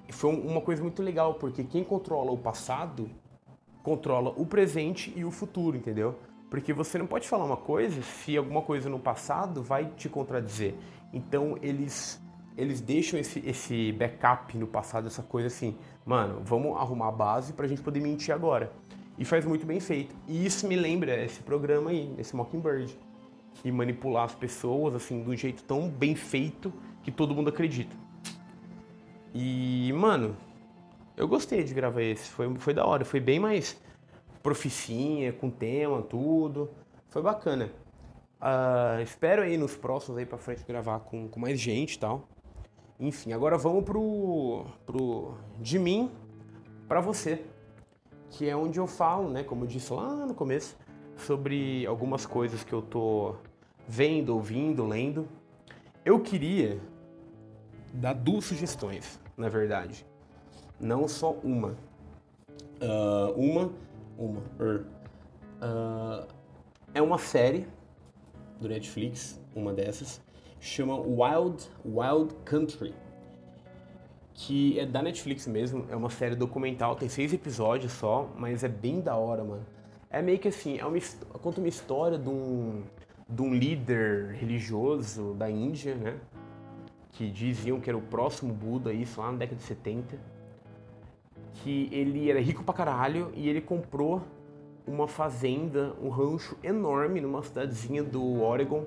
[0.07, 3.09] E foi uma coisa muito legal, porque quem controla o passado,
[3.83, 6.15] controla o presente e o futuro, entendeu?
[6.49, 10.73] Porque você não pode falar uma coisa se alguma coisa no passado vai te contradizer.
[11.13, 12.21] Então eles
[12.57, 17.53] eles deixam esse, esse backup no passado, essa coisa assim, mano, vamos arrumar a base
[17.53, 18.69] pra gente poder mentir agora.
[19.17, 20.13] E faz muito bem feito.
[20.27, 22.97] E isso me lembra esse programa aí, esse Mockingbird.
[23.63, 27.95] E manipular as pessoas, assim, de um jeito tão bem feito que todo mundo acredita.
[29.33, 30.35] E, mano,
[31.15, 32.29] eu gostei de gravar esse.
[32.29, 33.05] Foi, foi da hora.
[33.05, 33.81] Foi bem mais
[34.49, 36.71] proficinha, com tema, tudo.
[37.09, 37.71] Foi bacana.
[38.41, 42.27] Uh, espero aí nos próximos aí pra frente gravar com, com mais gente e tal.
[42.99, 46.11] Enfim, agora vamos pro, pro de mim
[46.87, 47.43] para você
[48.31, 50.77] que é onde eu falo, né, como eu disse lá no começo,
[51.15, 53.35] sobre algumas coisas que eu tô
[53.87, 55.27] vendo, ouvindo, lendo.
[56.05, 56.79] Eu queria
[57.93, 60.05] dar duas sugestões, na verdade.
[60.79, 61.75] Não só uma.
[62.81, 63.71] Uh, uma,
[64.19, 64.85] uma, er.
[65.61, 66.27] Uh,
[66.93, 67.67] é uma série
[68.59, 70.21] do Netflix, uma dessas,
[70.59, 72.93] chama Wild Wild Country
[74.39, 78.69] que é da Netflix mesmo, é uma série documental, tem seis episódios só, mas é
[78.69, 79.65] bem da hora, mano.
[80.09, 80.97] É meio que assim, é uma,
[81.41, 82.83] conta uma história de um,
[83.27, 86.17] de um líder religioso da Índia, né?
[87.11, 90.17] Que diziam que era o próximo Buda, isso lá na década de 70.
[91.55, 94.21] Que ele era rico pra caralho e ele comprou
[94.87, 98.85] uma fazenda, um rancho enorme numa cidadezinha do Oregon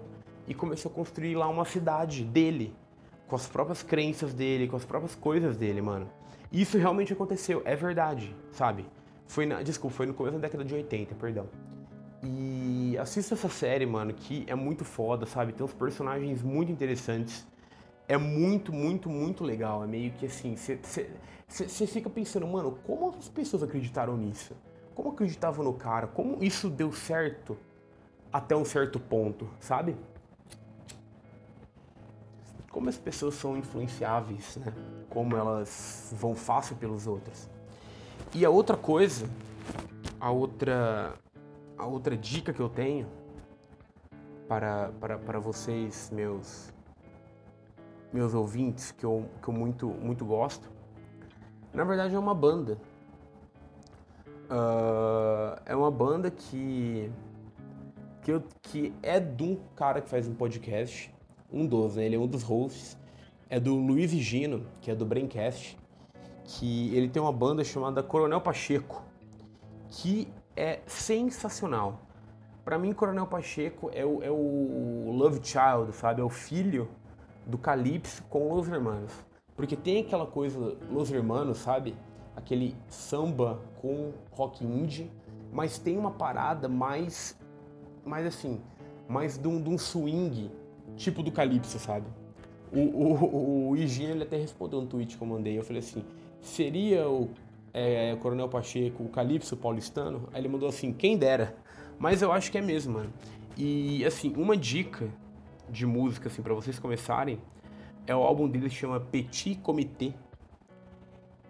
[0.49, 2.75] e começou a construir lá uma cidade dele
[3.29, 6.09] com as próprias crenças dele, com as próprias coisas dele, mano.
[6.53, 8.85] Isso realmente aconteceu, é verdade, sabe?
[9.27, 11.49] Foi na, desculpa, foi no começo da década de 80, perdão.
[12.23, 15.53] E assista essa série, mano, que é muito foda, sabe?
[15.53, 17.47] Tem uns personagens muito interessantes.
[18.07, 19.83] É muito, muito, muito legal.
[19.83, 20.55] É meio que assim,
[21.53, 24.55] você fica pensando, mano, como as pessoas acreditaram nisso?
[24.95, 26.07] Como acreditavam no cara?
[26.07, 27.57] Como isso deu certo
[28.33, 29.97] até um certo ponto, sabe?
[32.73, 34.73] como as pessoas são influenciáveis, né?
[35.11, 37.49] Como elas vão fácil pelos outros.
[38.35, 39.29] E a outra coisa,
[40.19, 41.15] a outra,
[41.77, 43.07] a outra dica que eu tenho
[44.49, 46.73] para, para, para vocês, meus,
[48.11, 50.72] meus ouvintes, que eu, que eu muito, muito gosto,
[51.73, 52.79] na verdade é uma banda.
[54.51, 57.11] Uh, é uma banda que,
[58.23, 61.13] que, eu, que é um cara que faz um podcast
[61.53, 62.07] um dos, né?
[62.07, 62.99] Ele é um dos hosts.
[63.49, 65.79] É do Luiz Gino, que é do Braincast,
[66.43, 69.03] que ele tem uma banda chamada Coronel Pacheco,
[69.91, 72.01] que é sensacional.
[72.65, 76.23] Para mim, Coronel Pacheco é o, é o Love Child, sabe?
[76.23, 76.89] É o filho
[77.47, 79.13] do Calypso com Los Hermanos.
[79.63, 81.95] Porque tem aquela coisa, Los Hermanos, sabe?
[82.35, 85.09] Aquele samba com rock indie,
[85.53, 87.39] mas tem uma parada mais,
[88.05, 88.61] mais assim,
[89.09, 90.51] mais de um, de um swing
[90.97, 92.07] tipo do Calypso, sabe?
[92.73, 95.57] O, o, o ele até respondeu um tweet que eu mandei.
[95.57, 96.05] Eu falei assim:
[96.41, 97.31] seria o
[97.73, 100.29] é, Coronel Pacheco o Calypso paulistano?
[100.33, 101.55] Aí ele mandou assim: quem dera.
[102.01, 103.13] Mas eu acho que é mesmo, mano.
[103.57, 105.09] E assim, uma dica
[105.71, 107.39] de música, assim, para vocês começarem,
[108.07, 110.13] é o álbum dele que chama Petit Comité.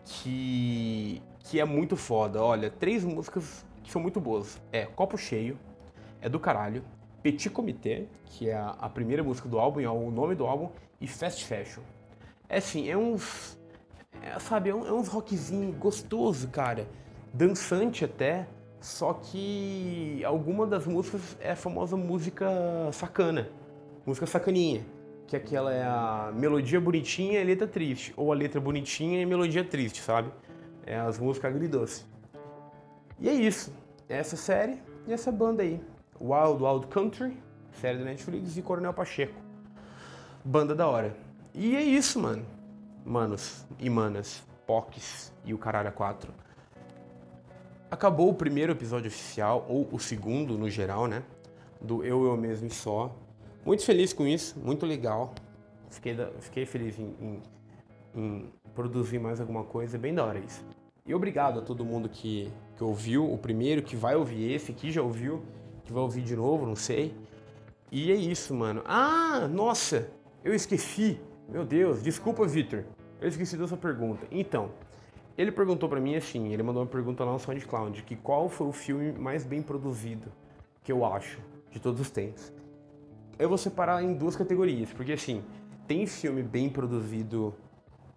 [0.04, 2.42] Que, que é muito foda.
[2.42, 4.60] Olha, três músicas que são muito boas.
[4.72, 5.58] É Copo Cheio,
[6.20, 6.84] é do caralho.
[7.22, 11.06] Petit Comité, que é a, primeira música do álbum, é o nome do álbum, e
[11.06, 11.82] Fast Fashion.
[12.48, 13.58] É assim, é uns.
[14.20, 16.88] É, sabe, é, um, é uns rockzinho gostoso, cara.
[17.32, 18.46] Dançante até,
[18.80, 22.46] só que alguma das músicas é a famosa música
[22.92, 23.48] sacana,
[24.04, 24.84] música sacaninha,
[25.26, 29.24] que aquela é a melodia bonitinha e a letra triste, ou a letra bonitinha e
[29.24, 30.30] a melodia triste, sabe?
[30.84, 32.04] É as músicas agridoce.
[33.18, 33.72] E é isso,
[34.08, 35.80] é essa série e essa banda aí.
[36.20, 37.36] Wild Wild Country,
[37.72, 39.40] série da Netflix, e Coronel Pacheco.
[40.44, 41.16] Banda da hora.
[41.54, 42.44] E é isso, mano.
[43.04, 46.32] Manos e manas, POCs e o Caralho 4.
[47.90, 51.22] Acabou o primeiro episódio oficial, ou o segundo no geral, né?
[51.80, 53.14] Do Eu, Eu Mesmo e Só.
[53.64, 55.34] Muito feliz com isso, muito legal.
[55.90, 57.42] Fiquei, fiquei feliz em, em,
[58.14, 60.64] em produzir mais alguma coisa, bem da hora isso.
[61.04, 64.90] E obrigado a todo mundo que, que ouviu o primeiro, que vai ouvir esse, que
[64.90, 65.42] já ouviu
[65.84, 67.14] que vai ouvir de novo, não sei.
[67.90, 68.82] E é isso, mano.
[68.84, 70.10] Ah, nossa,
[70.44, 71.20] eu esqueci.
[71.48, 72.84] Meu Deus, desculpa, Victor.
[73.20, 74.26] Eu esqueci da sua pergunta.
[74.30, 74.70] Então,
[75.36, 78.66] Ele perguntou pra mim assim, ele mandou uma pergunta lá no SoundCloud, que qual foi
[78.66, 80.30] o filme mais bem produzido
[80.84, 81.38] que eu acho
[81.70, 82.52] de todos os tempos.
[83.38, 85.42] Eu vou separar em duas categorias, porque assim,
[85.86, 87.54] tem filme bem produzido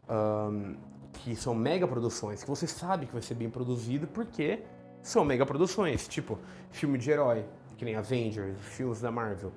[0.10, 0.76] um,
[1.14, 4.64] que são mega produções, que você sabe que vai ser bem produzido porque
[5.02, 6.38] são mega produções, tipo
[6.72, 7.46] filme de herói,
[7.78, 9.52] que nem Avengers, filmes da Marvel,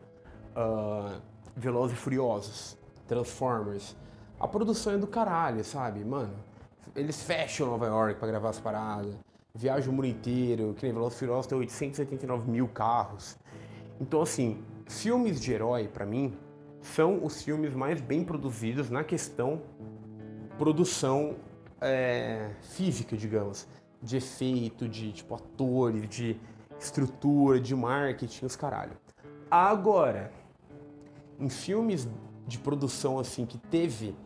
[0.57, 1.21] uh,
[1.57, 3.97] Velozes e Furiosos, Transformers.
[4.39, 6.05] A produção é do caralho, sabe?
[6.05, 6.35] Mano,
[6.95, 9.15] eles fecham Nova York para gravar as paradas,
[9.55, 13.37] viajam o mundo inteiro, que nem Velozes e Furiosos tem 889 mil carros.
[14.01, 16.37] Então, assim, filmes de herói, para mim,
[16.81, 19.63] são os filmes mais bem produzidos na questão
[20.57, 21.37] produção
[21.81, 23.69] é, física, digamos,
[24.03, 26.37] de efeito, de tipo atores, de
[26.79, 28.97] estrutura, de marketing, os caralho.
[29.51, 30.33] Agora,
[31.39, 32.09] em filmes
[32.47, 34.17] de produção assim que teve,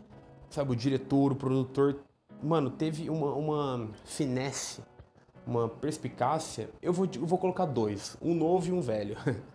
[0.49, 2.01] sabe, o diretor, o produtor,
[2.43, 4.83] mano, teve uma, uma finesse,
[5.47, 9.17] uma perspicácia, eu vou, eu vou colocar dois, um novo e um velho.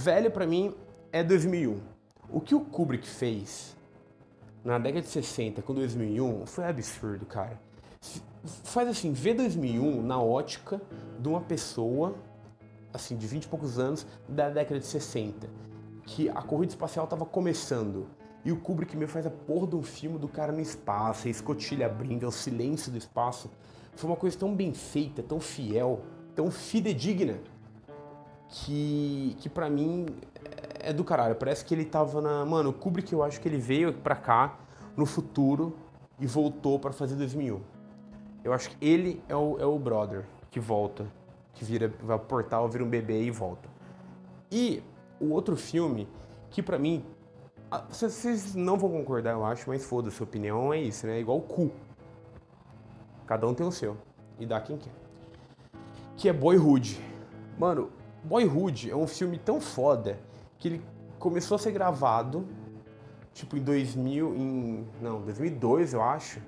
[0.00, 0.74] velho para mim
[1.12, 1.78] é 2001.
[2.30, 3.76] O que o Kubrick fez
[4.64, 7.60] na década de 60 com 2001 foi absurdo, cara.
[8.64, 10.80] Faz assim, vê 2001 na ótica
[11.18, 12.14] de uma pessoa,
[12.94, 15.46] assim, de 20 e poucos anos, da década de 60,
[16.06, 18.06] que a corrida espacial estava começando.
[18.42, 21.30] E o Kubrick me faz a porra de um filme do cara no espaço, a
[21.30, 23.50] escotilha abrindo, é o silêncio do espaço.
[23.94, 26.00] Foi uma coisa tão bem feita, tão fiel,
[26.34, 27.38] tão fidedigna,
[28.50, 30.06] que, que para mim
[30.80, 31.34] é do caralho.
[31.36, 32.44] Parece que ele tava na.
[32.44, 34.58] Mano, o Kubrick eu acho que ele veio pra cá
[34.96, 35.76] no futuro
[36.18, 37.60] e voltou para fazer 2001.
[38.42, 41.06] Eu acho que ele é o, é o brother que volta,
[41.54, 43.68] que vira, vai pro portal, vira um bebê e volta.
[44.50, 44.82] E
[45.20, 46.08] o outro filme,
[46.50, 47.04] que para mim,
[47.88, 51.16] vocês não vão concordar, eu acho, mas foda, sua opinião é isso, né?
[51.16, 51.70] É igual o cu.
[53.26, 53.96] Cada um tem o seu.
[54.40, 54.92] E dá quem quer.
[56.16, 57.00] Que é Boyhood.
[57.56, 57.90] Mano,
[58.24, 60.18] Boyhood é um filme tão foda
[60.58, 60.82] que ele
[61.18, 62.46] começou a ser gravado
[63.32, 66.40] tipo em 2000, em não, 2002 eu acho.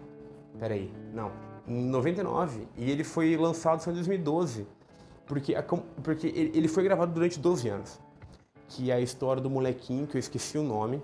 [0.58, 1.32] Pera aí, não,
[1.66, 4.66] em 99 e ele foi lançado só em 2012,
[5.26, 5.54] porque
[6.02, 8.00] porque ele foi gravado durante 12 anos,
[8.68, 11.02] que é a história do molequinho que eu esqueci o nome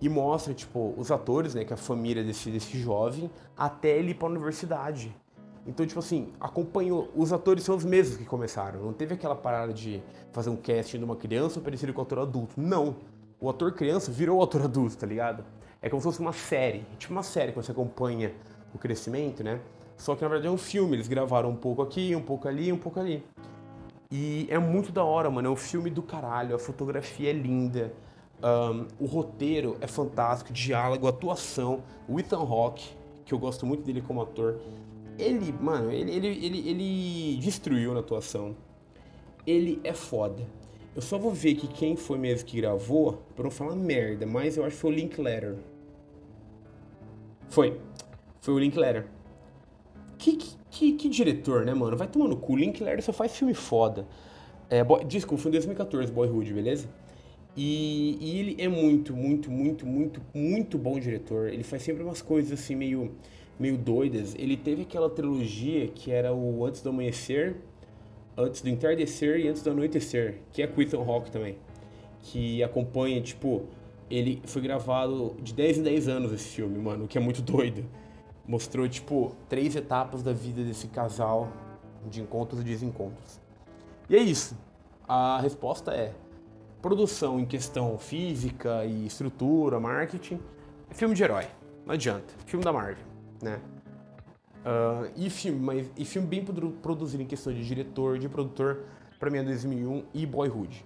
[0.00, 4.10] e mostra tipo os atores, né, que é a família desse desse jovem até ele
[4.10, 5.14] ir para a universidade.
[5.66, 7.10] Então, tipo assim, acompanhou.
[7.14, 8.80] Os atores são os mesmos que começaram.
[8.82, 10.02] Não teve aquela parada de
[10.32, 12.54] fazer um casting de uma criança parecido com o ator adulto.
[12.60, 12.96] Não.
[13.40, 15.44] O ator criança virou o ator adulto, tá ligado?
[15.80, 16.84] É como se fosse uma série.
[16.98, 18.32] Tipo uma série que você acompanha
[18.74, 19.60] o crescimento, né?
[19.96, 20.96] Só que na verdade é um filme.
[20.96, 23.24] Eles gravaram um pouco aqui, um pouco ali, um pouco ali.
[24.10, 25.48] E é muito da hora, mano.
[25.48, 26.54] É um filme do caralho.
[26.54, 27.92] A fotografia é linda.
[28.42, 30.52] Um, o roteiro é fantástico.
[30.52, 31.82] Diálogo, atuação.
[32.08, 32.88] O Ethan Hawke,
[33.24, 34.58] que eu gosto muito dele como ator
[35.18, 38.56] ele, mano, ele, ele, ele, ele destruiu na atuação.
[39.46, 40.46] Ele é foda.
[40.94, 44.56] Eu só vou ver que quem foi mesmo que gravou, pra não falar merda, mas
[44.56, 45.56] eu acho que foi o Linklater.
[47.48, 47.80] Foi.
[48.40, 49.06] Foi o Linklater.
[50.16, 50.36] Que,
[50.70, 51.96] que, que, diretor, né, mano?
[51.96, 52.54] Vai tomando cu.
[52.54, 54.06] O Linklater só faz filme foda.
[54.70, 56.88] É, boy, desculpa, foi em 2014, Boyhood, beleza?
[57.56, 61.48] E, e, ele é muito, muito, muito, muito, muito bom diretor.
[61.48, 63.12] Ele faz sempre umas coisas assim meio
[63.58, 64.34] meio doidas.
[64.36, 67.56] Ele teve aquela trilogia que era o Antes do Amanhecer,
[68.36, 71.58] Antes do Entardecer e Antes do Anoitecer, que é com Ethan Hawke também.
[72.22, 73.64] Que acompanha, tipo,
[74.10, 77.42] ele foi gravado de 10 em 10 anos esse filme, mano, o que é muito
[77.42, 77.84] doido.
[78.46, 81.52] Mostrou, tipo, três etapas da vida desse casal,
[82.08, 83.40] de encontros e desencontros.
[84.08, 84.56] E é isso.
[85.06, 86.14] A resposta é
[86.80, 90.38] produção em questão física e estrutura, marketing,
[90.90, 91.46] filme de herói.
[91.84, 92.32] Não adianta.
[92.46, 93.07] Filme da Marvel
[93.42, 93.60] né?
[94.58, 98.84] Uh, e filme, mas e filme bem produzido em questão de diretor, de produtor,
[99.18, 100.84] para mim é 2001 e Boyhood.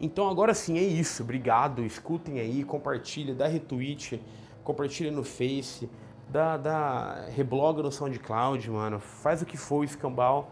[0.00, 4.20] Então agora sim é isso, obrigado, escutem aí, compartilha, dá retweet,
[4.64, 5.88] compartilha no Face,
[6.28, 10.50] dá, dá rebloga no SoundCloud, mano, faz o que for, escambau,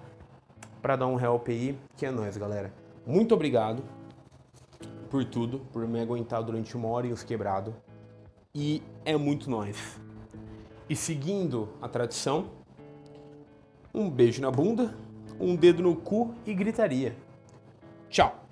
[0.82, 2.72] para dar um help aí, que é nóis, galera.
[3.06, 3.82] Muito obrigado
[5.08, 7.74] por tudo, por me aguentar durante uma hora e os quebrado.
[8.54, 9.98] E é muito nóis.
[10.88, 12.50] E seguindo a tradição,
[13.94, 14.96] um beijo na bunda,
[15.38, 17.14] um dedo no cu e gritaria.
[18.08, 18.47] Tchau!